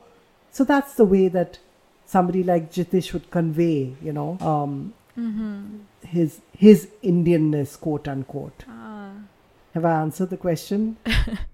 so 0.51 0.65
that's 0.65 0.95
the 0.95 1.05
way 1.05 1.29
that 1.29 1.59
somebody 2.07 2.43
like 2.45 2.71
Jitish 2.73 3.13
would 3.13 3.31
convey, 3.31 3.95
you 4.03 4.13
know, 4.13 4.39
um, 4.41 4.95
Mm-hmm. 5.19 5.81
his 6.03 6.41
his 6.57 6.89
Indianness, 7.03 7.79
quote 7.79 8.07
unquote. 8.09 8.65
Ah. 8.69 9.13
Have 9.75 9.85
I 9.85 10.01
answered 10.01 10.31
the 10.31 10.37
question? 10.37 10.97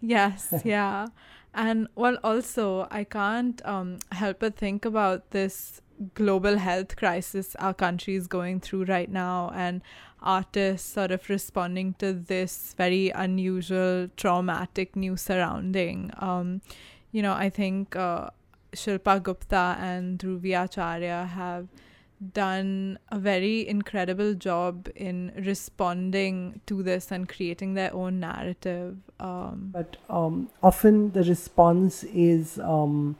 Yes, 0.00 0.52
yeah. 0.64 1.06
And 1.54 1.88
well, 1.94 2.18
also, 2.24 2.86
I 2.90 3.04
can't 3.04 3.64
um, 3.64 3.98
help 4.12 4.40
but 4.40 4.56
think 4.56 4.84
about 4.84 5.30
this 5.30 5.80
global 6.14 6.58
health 6.58 6.96
crisis 6.96 7.54
our 7.56 7.74
country 7.74 8.14
is 8.14 8.26
going 8.26 8.60
through 8.60 8.84
right 8.84 9.10
now, 9.10 9.52
and 9.54 9.82
artists 10.20 10.92
sort 10.92 11.10
of 11.10 11.28
responding 11.28 11.94
to 11.98 12.12
this 12.12 12.74
very 12.78 13.10
unusual, 13.10 14.08
traumatic 14.16 14.96
new 14.96 15.16
surrounding. 15.16 16.10
Um, 16.18 16.62
you 17.12 17.22
know, 17.22 17.34
I 17.34 17.50
think 17.50 17.94
uh, 17.94 18.30
Shilpa 18.72 19.22
Gupta 19.22 19.76
and 19.78 20.18
Dhruvi 20.18 20.54
Acharya 20.64 21.26
have 21.26 21.68
done 22.32 22.98
a 23.10 23.18
very 23.18 23.68
incredible 23.68 24.34
job 24.34 24.88
in 24.96 25.32
responding 25.36 26.60
to 26.66 26.82
this 26.82 27.12
and 27.12 27.28
creating 27.28 27.74
their 27.74 27.92
own 27.92 28.20
narrative. 28.20 28.96
Um, 29.20 29.70
But 29.72 29.96
um, 30.08 30.48
often 30.62 31.12
the 31.12 31.22
response 31.22 32.02
is, 32.04 32.58
um, 32.60 33.16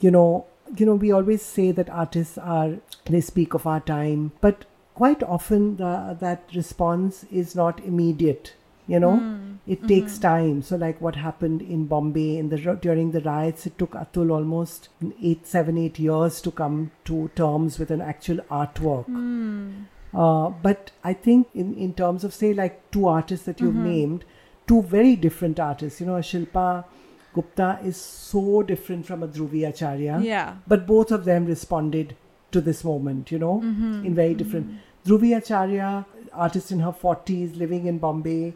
you 0.00 0.10
know, 0.10 0.46
you 0.76 0.86
know, 0.86 0.94
we 0.94 1.12
always 1.12 1.42
say 1.42 1.70
that 1.72 1.90
artists 1.90 2.38
are 2.38 2.76
they 3.06 3.20
speak 3.20 3.54
of 3.54 3.66
our 3.66 3.80
time, 3.80 4.32
but 4.40 4.64
quite 4.94 5.22
often 5.22 5.76
the 5.76 6.16
that 6.20 6.42
response 6.54 7.24
is 7.30 7.54
not 7.54 7.80
immediate. 7.84 8.54
You 8.86 9.00
know, 9.00 9.12
mm, 9.12 9.58
it 9.66 9.86
takes 9.88 10.18
time. 10.18 10.60
So, 10.60 10.76
like 10.76 11.00
what 11.00 11.16
happened 11.16 11.62
in 11.62 11.86
Bombay 11.86 12.36
in 12.36 12.50
the 12.50 12.58
during 12.82 13.12
the 13.12 13.20
riots, 13.22 13.64
it 13.66 13.78
took 13.78 13.92
Atul 13.92 14.30
almost 14.30 14.90
eight, 15.22 15.46
seven, 15.46 15.78
eight 15.78 15.98
years 15.98 16.42
to 16.42 16.50
come 16.50 16.90
to 17.06 17.30
terms 17.34 17.78
with 17.78 17.90
an 17.90 18.02
actual 18.02 18.38
artwork. 18.50 19.06
mm, 19.08 19.86
Uh, 20.12 20.50
but 20.62 20.90
I 21.02 21.12
think 21.14 21.48
in, 21.54 21.74
in 21.74 21.94
terms 21.94 22.24
of 22.24 22.34
say 22.34 22.52
like 22.52 22.76
two 22.90 23.06
artists 23.08 23.46
that 23.46 23.60
you've 23.60 23.74
named, 23.86 24.24
two 24.66 24.82
very 24.82 25.16
different 25.16 25.58
artists. 25.58 26.00
You 26.00 26.06
know, 26.06 26.20
Shilpa 26.32 26.84
Gupta 27.34 27.78
is 27.84 27.96
so 27.96 28.62
different 28.62 29.06
from 29.06 29.22
a 29.22 29.28
Dhruvi 29.28 29.66
Acharya, 29.68 30.20
yeah. 30.22 30.54
but 30.66 30.86
both 30.86 31.10
of 31.10 31.24
them 31.24 31.46
responded 31.46 32.16
to 32.52 32.60
this 32.60 32.82
moment. 32.84 33.30
You 33.32 33.38
know, 33.38 33.60
Mm-hmm. 33.64 34.06
in 34.06 34.14
very 34.14 34.34
different. 34.34 34.78
Dhruvi 35.06 35.36
Acharya, 35.36 36.06
artist 36.32 36.70
in 36.72 36.80
her 36.80 36.92
forties, 36.92 37.56
living 37.56 37.86
in 37.86 37.98
Bombay, 37.98 38.54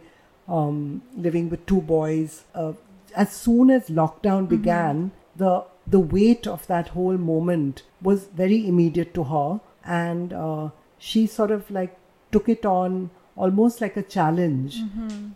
um, 0.48 1.02
living 1.16 1.50
with 1.50 1.66
two 1.66 1.80
boys. 1.82 2.44
Uh, 2.54 2.72
as 3.16 3.32
soon 3.32 3.70
as 3.70 3.88
lockdown 3.88 4.48
began, 4.48 5.10
the 5.36 5.64
the 5.86 6.00
weight 6.00 6.46
of 6.46 6.66
that 6.66 6.88
whole 6.88 7.18
moment 7.18 7.82
was 8.02 8.24
very 8.42 8.66
immediate 8.68 9.12
to 9.14 9.24
her, 9.24 9.60
and 9.84 10.32
uh, 10.32 10.68
she 10.98 11.26
sort 11.26 11.50
of 11.50 11.70
like 11.70 11.96
took 12.32 12.48
it 12.48 12.66
on 12.66 13.10
almost 13.36 13.80
like 13.80 13.96
a 13.96 14.02
challenge 14.02 14.80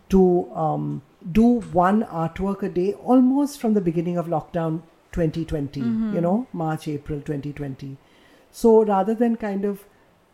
to 0.09 0.21
um, 0.53 1.01
do 1.31 1.61
one 1.71 2.03
artwork 2.03 2.63
a 2.63 2.69
day, 2.69 2.93
almost 2.93 3.59
from 3.59 3.73
the 3.73 3.81
beginning 3.81 4.17
of 4.17 4.27
lockdown 4.27 4.81
2020. 5.11 5.79
You 5.79 6.21
know, 6.21 6.47
March 6.53 6.87
April 6.87 7.19
2020. 7.19 7.97
So 8.51 8.83
rather 8.83 9.13
than 9.15 9.35
kind 9.37 9.65
of, 9.65 9.85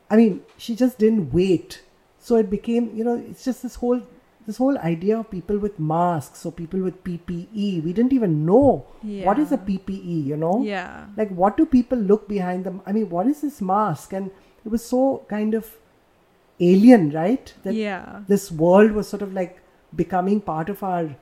I 0.09 0.15
mean, 0.17 0.41
she 0.57 0.75
just 0.75 0.97
didn't 0.97 1.31
wait. 1.31 1.83
So 2.19 2.35
it 2.35 2.49
became, 2.49 2.95
you 2.95 3.03
know, 3.03 3.15
it's 3.15 3.45
just 3.45 3.63
this 3.63 3.75
whole 3.75 4.01
this 4.45 4.57
whole 4.57 4.77
idea 4.79 5.19
of 5.19 5.29
people 5.29 5.59
with 5.59 5.79
masks 5.79 6.43
or 6.43 6.51
people 6.51 6.79
with 6.81 7.03
PPE. 7.03 7.83
We 7.83 7.93
didn't 7.93 8.13
even 8.13 8.45
know 8.45 8.87
what 9.03 9.37
is 9.37 9.51
a 9.51 9.57
PPE, 9.57 10.25
you 10.25 10.37
know? 10.37 10.63
Yeah. 10.63 11.05
Like, 11.15 11.29
what 11.29 11.55
do 11.55 11.67
people 11.67 11.99
look 11.99 12.27
behind 12.27 12.63
them? 12.63 12.81
I 12.87 12.91
mean, 12.91 13.09
what 13.09 13.27
is 13.27 13.41
this 13.41 13.61
mask? 13.61 14.11
And 14.11 14.31
it 14.65 14.69
was 14.69 14.83
so 14.83 15.23
kind 15.29 15.53
of 15.53 15.77
alien, 16.59 17.11
right? 17.11 17.53
That 17.63 17.75
yeah. 17.75 18.21
this 18.27 18.51
world 18.51 18.91
was 18.93 19.07
sort 19.07 19.21
of 19.21 19.33
like 19.33 19.61
becoming 19.95 20.41
part 20.41 20.69
of 20.69 20.83
our. 20.83 21.15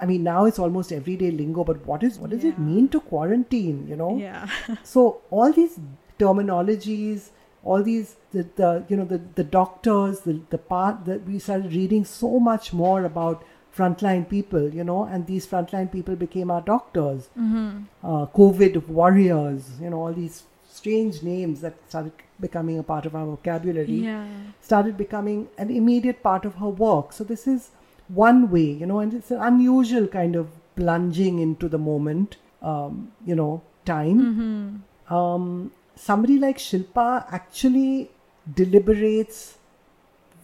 I 0.00 0.06
mean, 0.06 0.22
now 0.22 0.44
it's 0.44 0.58
almost 0.58 0.92
everyday 0.92 1.30
lingo. 1.30 1.64
But 1.64 1.84
what 1.86 2.02
is 2.02 2.18
what 2.18 2.30
does 2.30 2.44
it 2.44 2.58
mean 2.58 2.88
to 2.90 3.00
quarantine? 3.00 3.86
You 3.88 3.96
know. 3.96 4.16
Yeah. 4.16 4.48
So 4.84 5.20
all 5.30 5.52
these 5.52 5.78
terminologies, 6.18 7.30
all 7.64 7.82
these 7.82 8.16
the, 8.32 8.46
the 8.56 8.84
you 8.88 8.96
know 8.96 9.04
the 9.04 9.20
the 9.34 9.44
doctors, 9.44 10.20
the 10.20 10.40
the 10.50 10.58
part 10.58 11.04
that 11.06 11.24
we 11.26 11.38
started 11.38 11.72
reading 11.72 12.04
so 12.04 12.38
much 12.38 12.72
more 12.72 13.04
about 13.04 13.44
frontline 13.76 14.28
people, 14.28 14.68
you 14.74 14.84
know, 14.84 15.04
and 15.04 15.26
these 15.26 15.46
frontline 15.46 15.90
people 15.92 16.16
became 16.16 16.50
our 16.50 16.62
doctors, 16.62 17.28
mm-hmm. 17.38 17.82
uh, 18.02 18.26
COVID 18.26 18.86
warriors, 18.88 19.68
you 19.80 19.90
know, 19.90 20.00
all 20.00 20.12
these 20.14 20.44
strange 20.68 21.22
names 21.22 21.60
that 21.60 21.74
started 21.88 22.12
becoming 22.40 22.78
a 22.78 22.82
part 22.82 23.06
of 23.06 23.14
our 23.14 23.26
vocabulary 23.26 23.98
Yeah. 24.06 24.26
started 24.60 24.96
becoming 24.96 25.48
an 25.58 25.70
immediate 25.70 26.22
part 26.22 26.44
of 26.44 26.54
her 26.56 26.68
work. 26.68 27.12
So 27.12 27.24
this 27.24 27.46
is 27.46 27.70
one 28.08 28.50
way, 28.50 28.64
you 28.64 28.86
know, 28.86 29.00
and 29.00 29.14
it's 29.14 29.30
an 29.30 29.40
unusual 29.40 30.06
kind 30.06 30.36
of 30.36 30.48
plunging 30.76 31.38
into 31.38 31.68
the 31.68 31.78
moment, 31.78 32.36
um, 32.62 33.12
you 33.24 33.34
know, 33.34 33.62
time. 33.84 34.20
Mm-hmm. 34.20 35.14
Um, 35.14 35.72
somebody 35.94 36.38
like 36.38 36.58
Shilpa 36.58 37.26
actually 37.32 38.10
deliberates 38.54 39.58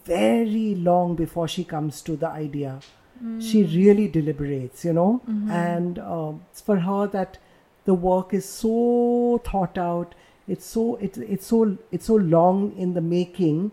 very 0.04 0.74
long 0.74 1.14
before 1.14 1.46
she 1.46 1.64
comes 1.64 2.02
to 2.02 2.16
the 2.16 2.28
idea. 2.28 2.80
She 3.40 3.62
really 3.62 4.08
deliberates, 4.08 4.84
you 4.84 4.92
know, 4.92 5.20
and 5.52 5.98
uh, 6.00 6.32
it's 6.50 6.60
for 6.60 6.78
her 6.80 7.06
that 7.08 7.38
the 7.84 7.94
work 7.94 8.34
is 8.34 8.44
so 8.44 9.40
thought 9.44 9.78
out. 9.78 10.16
It's 10.48 10.66
so 10.66 10.96
it's 10.96 11.18
it's 11.18 11.46
so 11.46 11.78
it's 11.92 12.06
so 12.06 12.16
long 12.16 12.72
in 12.76 12.94
the 12.94 13.00
making 13.00 13.70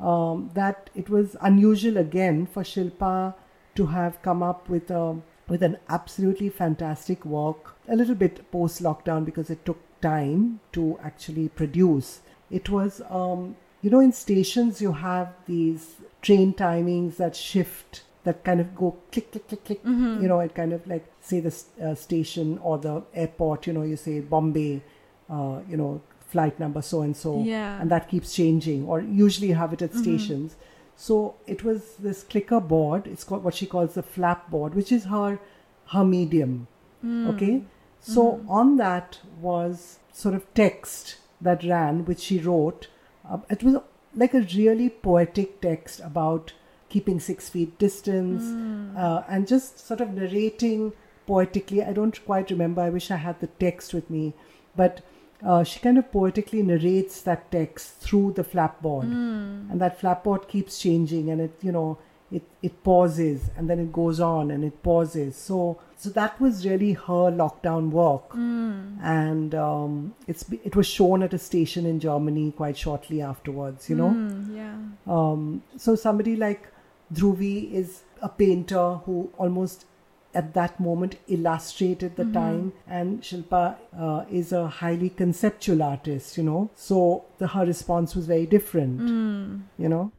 um, 0.00 0.50
that 0.54 0.90
it 0.94 1.08
was 1.08 1.36
unusual 1.40 1.98
again 1.98 2.46
for 2.46 2.62
Shilpa 2.62 3.34
to 3.74 3.86
have 3.86 4.20
come 4.22 4.42
up 4.42 4.68
with 4.68 4.90
a 4.90 5.20
with 5.48 5.62
an 5.62 5.76
absolutely 5.88 6.48
fantastic 6.48 7.24
work. 7.24 7.76
A 7.88 7.96
little 7.96 8.14
bit 8.14 8.50
post 8.52 8.82
lockdown 8.82 9.24
because 9.24 9.50
it 9.50 9.64
took 9.64 9.78
time 10.00 10.60
to 10.72 10.98
actually 11.02 11.48
produce. 11.48 12.20
It 12.50 12.68
was 12.68 13.02
um, 13.10 13.56
you 13.82 13.90
know 13.90 14.00
in 14.00 14.12
stations 14.12 14.80
you 14.80 14.92
have 14.92 15.34
these 15.46 15.96
train 16.22 16.52
timings 16.54 17.16
that 17.16 17.34
shift 17.36 18.04
that 18.24 18.44
kind 18.44 18.60
of 18.60 18.74
go 18.74 18.96
click 19.12 19.32
click 19.32 19.48
click 19.48 19.64
click. 19.64 19.80
You 20.22 20.28
know 20.28 20.40
it 20.40 20.54
kind 20.54 20.72
of 20.72 20.86
like 20.86 21.06
say 21.20 21.40
the 21.40 21.54
uh, 21.82 21.94
station 21.94 22.58
or 22.58 22.78
the 22.78 23.02
airport. 23.14 23.66
You 23.66 23.72
know 23.74 23.82
you 23.82 23.96
say 23.96 24.20
Bombay. 24.20 24.82
Uh, 25.28 25.60
you 25.68 25.76
know 25.76 26.00
flight 26.32 26.58
number 26.62 26.82
so 26.88 27.00
and 27.02 27.16
so 27.16 27.42
Yeah. 27.44 27.80
and 27.80 27.90
that 27.90 28.08
keeps 28.08 28.34
changing 28.34 28.86
or 28.86 29.00
usually 29.00 29.48
you 29.48 29.54
have 29.60 29.72
it 29.72 29.82
at 29.82 29.94
stations. 30.02 30.56
So 30.96 31.34
it 31.46 31.64
was 31.64 31.94
this 32.06 32.22
clicker 32.22 32.60
board 32.60 33.06
it's 33.06 33.24
called 33.24 33.42
what 33.44 33.54
she 33.60 33.66
calls 33.74 33.94
the 33.94 34.02
flap 34.02 34.50
board 34.50 34.74
which 34.80 34.92
is 34.92 35.04
her 35.14 35.38
her 35.94 36.04
medium 36.04 36.66
okay? 37.32 37.62
So 38.00 38.22
on 38.48 38.76
that 38.76 39.18
was 39.40 39.98
sort 40.12 40.34
of 40.34 40.44
text 40.54 41.16
that 41.40 41.64
ran 41.64 42.04
which 42.04 42.20
she 42.20 42.38
wrote. 42.38 42.88
Uh, 43.28 43.38
it 43.48 43.62
was 43.62 43.76
like 44.14 44.34
a 44.34 44.46
really 44.56 44.88
poetic 44.90 45.60
text 45.62 46.00
about 46.00 46.52
keeping 46.90 47.18
six 47.20 47.48
feet 47.48 47.78
distance 47.78 48.42
uh, 48.96 49.22
and 49.28 49.46
just 49.46 49.78
sort 49.86 50.00
of 50.00 50.12
narrating 50.12 50.92
poetically. 51.26 51.82
I 51.82 51.92
don't 51.92 52.18
quite 52.26 52.50
remember 52.50 52.82
i 52.82 52.90
wish 52.90 53.10
i 53.10 53.16
had 53.16 53.38
the 53.40 53.46
text 53.64 53.94
with 53.94 54.10
me 54.10 54.24
but 54.76 55.00
uh, 55.44 55.62
she 55.64 55.80
kind 55.80 55.96
of 55.98 56.10
poetically 56.12 56.62
narrates 56.62 57.22
that 57.22 57.50
text 57.50 57.94
through 58.00 58.32
the 58.32 58.44
flapboard 58.44 59.04
and 59.04 59.80
that 59.80 59.98
flapboard 60.00 60.46
keeps 60.48 60.78
changing 60.78 61.30
and 61.30 61.40
it 61.40 61.52
you 61.62 61.72
know 61.72 61.98
it, 62.32 62.42
it 62.62 62.82
pauses 62.84 63.50
and 63.56 63.68
then 63.68 63.80
it 63.80 63.92
goes 63.92 64.20
on 64.20 64.50
and 64.52 64.62
it 64.64 64.82
pauses. 64.84 65.34
So 65.36 65.78
so 65.96 66.10
that 66.10 66.40
was 66.40 66.64
really 66.66 66.92
her 66.92 67.30
lockdown 67.40 67.90
work, 67.90 68.30
Mm. 68.30 68.98
and 69.02 69.54
um, 69.54 70.14
it's 70.28 70.44
it 70.64 70.76
was 70.76 70.86
shown 70.86 71.22
at 71.24 71.34
a 71.34 71.38
station 71.38 71.84
in 71.86 71.98
Germany 72.00 72.52
quite 72.52 72.78
shortly 72.78 73.20
afterwards. 73.20 73.90
You 73.90 73.96
know, 73.96 74.10
Mm, 74.10 74.56
yeah. 74.56 74.76
um, 75.16 75.62
so 75.76 75.96
somebody 75.96 76.36
like 76.36 76.68
Dhruvi 77.12 77.72
is 77.72 78.02
a 78.22 78.28
painter 78.28 78.94
who 79.04 79.30
almost 79.36 79.84
at 80.34 80.54
that 80.54 80.78
moment 80.78 81.16
illustrated 81.28 82.16
the 82.16 82.24
time. 82.26 82.72
And 82.86 83.20
Shilpa 83.22 83.76
uh, 83.98 84.24
is 84.30 84.52
a 84.52 84.66
highly 84.68 85.10
conceptual 85.10 85.82
artist 85.82 86.36
you 86.36 86.44
know. 86.44 86.70
So 86.74 87.24
the, 87.38 87.48
her 87.48 87.66
response 87.66 88.14
was 88.14 88.26
very 88.26 88.46
different 88.46 89.00
Mm. 89.00 89.62
you 89.78 89.88
know? 89.88 90.12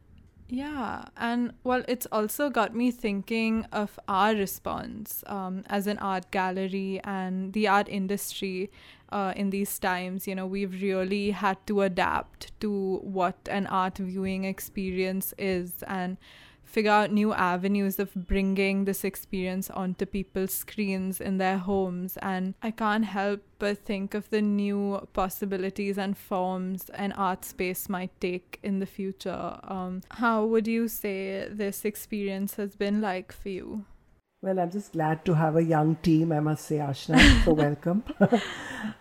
Yeah, 0.48 1.04
and 1.16 1.54
well, 1.64 1.82
it's 1.88 2.06
also 2.12 2.50
got 2.50 2.74
me 2.74 2.90
thinking 2.90 3.64
of 3.72 3.98
our 4.06 4.34
response 4.34 5.24
um, 5.26 5.64
as 5.68 5.86
an 5.86 5.96
art 5.96 6.30
gallery 6.30 7.00
and 7.04 7.54
the 7.54 7.68
art 7.68 7.88
industry 7.88 8.70
uh, 9.10 9.32
in 9.34 9.48
these 9.48 9.78
times. 9.78 10.28
You 10.28 10.34
know, 10.34 10.46
we've 10.46 10.82
really 10.82 11.30
had 11.30 11.56
to 11.68 11.80
adapt 11.80 12.60
to 12.60 13.00
what 13.02 13.36
an 13.50 13.66
art 13.66 13.96
viewing 13.96 14.44
experience 14.44 15.32
is. 15.38 15.82
And 15.86 16.18
figure 16.72 16.90
out 16.90 17.12
new 17.12 17.32
avenues 17.34 17.98
of 17.98 18.10
bringing 18.14 18.84
this 18.86 19.04
experience 19.04 19.68
onto 19.70 20.06
people's 20.06 20.54
screens 20.54 21.20
in 21.20 21.36
their 21.38 21.58
homes. 21.58 22.16
And 22.22 22.54
I 22.62 22.70
can't 22.70 23.04
help 23.04 23.42
but 23.58 23.78
think 23.84 24.14
of 24.14 24.30
the 24.30 24.40
new 24.40 25.06
possibilities 25.12 25.98
and 25.98 26.16
forms 26.16 26.88
an 26.94 27.12
art 27.12 27.44
space 27.44 27.88
might 27.88 28.18
take 28.20 28.58
in 28.62 28.78
the 28.78 28.86
future. 28.86 29.58
Um, 29.64 30.00
how 30.22 30.44
would 30.46 30.66
you 30.66 30.88
say 30.88 31.46
this 31.50 31.84
experience 31.84 32.54
has 32.56 32.74
been 32.74 33.00
like 33.00 33.32
for 33.32 33.50
you? 33.50 33.84
well 34.44 34.58
i'm 34.58 34.70
just 34.72 34.90
glad 34.92 35.24
to 35.24 35.34
have 35.34 35.54
a 35.54 35.62
young 35.62 35.94
team 36.06 36.32
i 36.32 36.40
must 36.40 36.64
say 36.66 36.78
ashna 36.78 37.16
so 37.44 37.52
welcome 37.64 38.02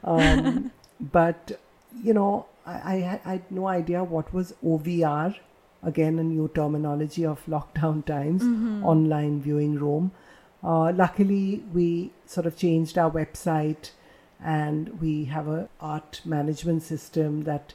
um, 0.04 0.72
but 1.00 1.54
you 2.04 2.14
know 2.14 2.46
I, 2.66 2.94
I, 2.94 2.96
had- 2.98 3.22
I 3.26 3.32
had 3.32 3.52
no 3.52 3.68
idea 3.68 4.04
what 4.04 4.32
was 4.34 4.54
ovr 4.64 5.36
again 5.84 6.20
a 6.20 6.24
new 6.24 6.50
terminology 6.54 7.26
of 7.26 7.46
lockdown 7.46 8.06
times 8.14 8.44
online 8.84 9.42
viewing 9.42 9.76
room 9.76 10.12
uh, 10.64 10.92
luckily 10.92 11.64
we 11.74 12.12
sort 12.26 12.46
of 12.46 12.56
changed 12.58 12.98
our 12.98 13.12
website 13.12 13.92
and 14.44 15.00
we 15.00 15.26
have 15.26 15.48
a 15.48 15.70
art 15.80 16.22
management 16.26 16.84
system 16.84 17.44
that 17.44 17.74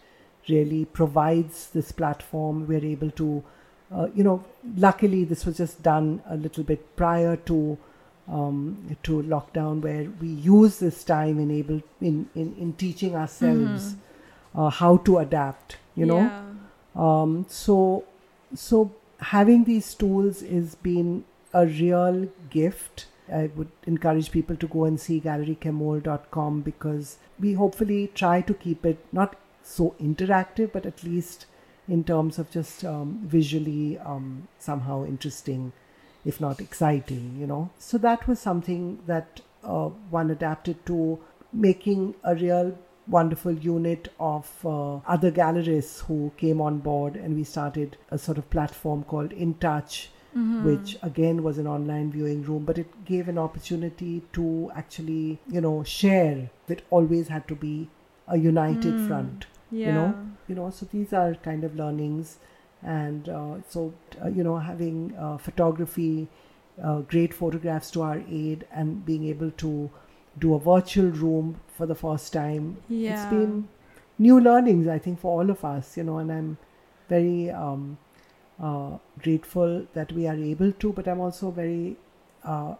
really 0.48 0.84
provides 0.84 1.70
this 1.70 1.92
platform. 1.92 2.66
We're 2.66 2.84
able 2.84 3.10
to 3.12 3.44
uh, 3.92 4.08
you 4.14 4.24
know 4.24 4.44
luckily 4.76 5.24
this 5.24 5.46
was 5.46 5.56
just 5.56 5.82
done 5.82 6.22
a 6.28 6.36
little 6.36 6.64
bit 6.64 6.96
prior 6.96 7.36
to 7.36 7.78
um, 8.28 8.96
to 9.04 9.22
lockdown 9.22 9.80
where 9.80 10.08
we 10.20 10.28
use 10.28 10.80
this 10.80 11.04
time 11.04 11.38
enabled 11.38 11.84
in, 12.00 12.28
in, 12.34 12.56
in 12.58 12.72
teaching 12.72 13.14
ourselves 13.14 13.94
uh, 14.56 14.68
how 14.68 14.96
to 14.98 15.18
adapt 15.18 15.76
you 15.94 16.06
know? 16.06 16.18
Yeah. 16.18 16.42
Um, 16.96 17.46
so 17.48 18.04
so 18.54 18.92
having 19.20 19.64
these 19.64 19.94
tools 19.94 20.40
has 20.40 20.74
been 20.74 21.24
a 21.52 21.66
real 21.66 22.28
gift. 22.50 23.06
I 23.32 23.50
would 23.56 23.70
encourage 23.86 24.30
people 24.30 24.56
to 24.56 24.68
go 24.68 24.84
and 24.84 25.00
see 25.00 25.20
gallerychemould.com 25.20 26.60
because 26.60 27.18
we 27.40 27.54
hopefully 27.54 28.10
try 28.14 28.40
to 28.40 28.54
keep 28.54 28.86
it 28.86 29.04
not 29.12 29.36
so 29.62 29.96
interactive 30.00 30.72
but 30.72 30.86
at 30.86 31.02
least 31.02 31.46
in 31.88 32.04
terms 32.04 32.38
of 32.38 32.50
just 32.52 32.84
um, 32.84 33.20
visually 33.24 33.98
um, 33.98 34.46
somehow 34.60 35.04
interesting 35.04 35.72
if 36.24 36.40
not 36.40 36.60
exciting 36.60 37.36
you 37.38 37.46
know. 37.46 37.70
So 37.78 37.98
that 37.98 38.28
was 38.28 38.38
something 38.38 39.00
that 39.06 39.40
uh, 39.64 39.88
one 40.10 40.30
adapted 40.30 40.86
to 40.86 41.18
making 41.52 42.14
a 42.22 42.34
real 42.36 42.78
wonderful 43.08 43.52
unit 43.52 44.08
of 44.18 44.48
uh, 44.64 44.96
other 45.14 45.30
gallerists 45.30 46.00
who 46.06 46.32
came 46.36 46.60
on 46.60 46.78
board 46.78 47.16
and 47.16 47.36
we 47.36 47.44
started 47.44 47.96
a 48.10 48.18
sort 48.18 48.38
of 48.38 48.48
platform 48.50 49.04
called 49.04 49.32
in 49.32 49.54
touch 49.54 50.10
which 50.64 50.90
again 51.02 51.42
was 51.42 51.56
an 51.60 51.66
online 51.66 52.10
viewing 52.12 52.42
room 52.42 52.64
but 52.70 52.76
it 52.80 52.90
gave 53.10 53.28
an 53.32 53.38
opportunity 53.38 54.22
to 54.34 54.70
actually 54.80 55.38
you 55.48 55.60
know 55.66 55.82
share 55.82 56.50
it 56.68 56.82
always 56.90 57.28
had 57.28 57.46
to 57.48 57.54
be 57.54 57.88
a 58.28 58.36
united 58.36 58.98
front 59.06 59.46
Yeah. 59.70 59.86
you 59.86 59.92
know? 59.94 60.08
You 60.48 60.54
know 60.56 60.68
so 60.70 60.86
these 60.92 61.12
are 61.20 61.34
kind 61.46 61.64
of 61.64 61.74
learnings 61.76 62.36
and 62.82 63.28
uh, 63.28 63.54
so 63.68 63.94
uh, 64.22 64.28
you 64.28 64.44
know 64.44 64.58
having 64.58 64.98
uh, 65.18 65.38
photography 65.38 66.28
uh, 66.84 66.98
great 67.14 67.32
photographs 67.32 67.90
to 67.92 68.02
our 68.02 68.20
aid 68.42 68.66
and 68.72 69.04
being 69.06 69.24
able 69.34 69.50
to 69.64 69.70
do 70.38 70.54
a 70.54 70.58
virtual 70.60 71.10
room 71.10 71.60
for 71.76 71.86
the 71.86 71.94
first 71.94 72.32
time. 72.32 72.76
Yeah. 72.88 73.12
it's 73.12 73.30
been 73.30 73.68
new 74.18 74.40
learnings 74.40 74.88
i 74.88 74.98
think 74.98 75.20
for 75.20 75.30
all 75.40 75.50
of 75.50 75.62
us 75.62 75.96
you 75.96 76.02
know 76.02 76.18
and 76.18 76.32
i'm 76.32 76.56
very 77.08 77.50
um, 77.50 77.98
uh, 78.62 78.96
grateful 79.22 79.86
that 79.92 80.10
we 80.12 80.26
are 80.26 80.34
able 80.34 80.72
to 80.72 80.92
but 80.92 81.06
i'm 81.06 81.20
also 81.20 81.50
very 81.50 81.96
uh, 82.44 82.74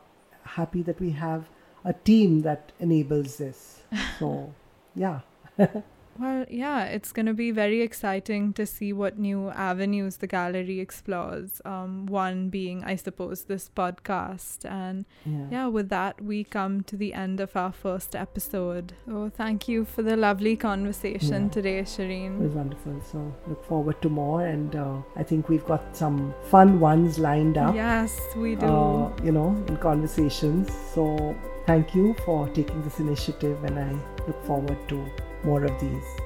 happy 0.45 0.83
that 0.83 0.99
we 1.01 1.11
have 1.11 1.45
a 1.85 1.93
team 1.93 2.41
that 2.43 2.73
enables 2.81 3.37
this. 3.37 3.81
So 4.19 4.53
yeah 4.95 5.21
Well, 6.19 6.45
yeah, 6.49 6.85
it's 6.85 7.13
going 7.13 7.27
to 7.27 7.35
be 7.35 7.51
very 7.51 7.81
exciting 7.83 8.53
to 8.55 8.67
see 8.67 8.93
what 8.93 9.19
new 9.19 9.51
avenues 9.51 10.17
the 10.17 10.27
gallery 10.27 10.81
explores. 10.81 11.61
Um, 11.65 12.07
one 12.07 12.49
being, 12.49 12.85
I 12.85 12.97
suppose, 12.97 13.45
this 13.45 13.71
podcast. 13.75 14.65
And 14.65 15.05
yeah 15.25 15.47
yeah, 15.51 15.67
with 15.67 15.89
that, 15.91 16.21
we 16.23 16.45
come 16.45 16.83
to 16.85 16.97
the 16.97 17.13
end 17.15 17.41
of 17.41 17.57
our 17.57 17.73
first 17.73 18.15
episode. 18.17 18.95
So 19.07 19.31
thank 19.37 19.69
you 19.69 19.85
for 19.85 20.03
the 20.03 20.17
lovely 20.17 20.57
conversation 20.57 21.45
Yeah. 21.45 21.51
today, 21.51 21.83
Shireen. 21.83 22.41
It 22.41 22.45
was 22.45 22.53
wonderful. 22.53 23.01
So 23.13 23.35
look 23.47 23.65
forward 23.65 24.01
to 24.03 24.09
more, 24.09 24.47
and 24.47 24.75
uh, 24.75 24.97
I 25.17 25.23
think 25.23 25.49
we've 25.49 25.65
got 25.67 25.97
some 25.97 26.35
fun 26.51 26.81
ones 26.81 27.19
lined 27.19 27.59
up. 27.59 27.75
Yes, 27.75 28.19
we 28.37 28.55
do. 28.55 28.67
Uh, 28.67 29.13
you 29.23 29.33
know, 29.33 29.49
in 29.69 29.77
conversations. 29.77 30.73
So 30.95 31.37
thank 31.67 31.95
you 31.95 32.15
for 32.25 32.49
taking 32.49 32.83
this 32.83 32.99
initiative, 33.01 33.63
and 33.65 33.79
I 33.79 33.93
look 34.27 34.45
forward 34.45 34.79
to 34.89 35.07
more 35.47 35.65
of 35.65 35.79
these. 35.81 36.26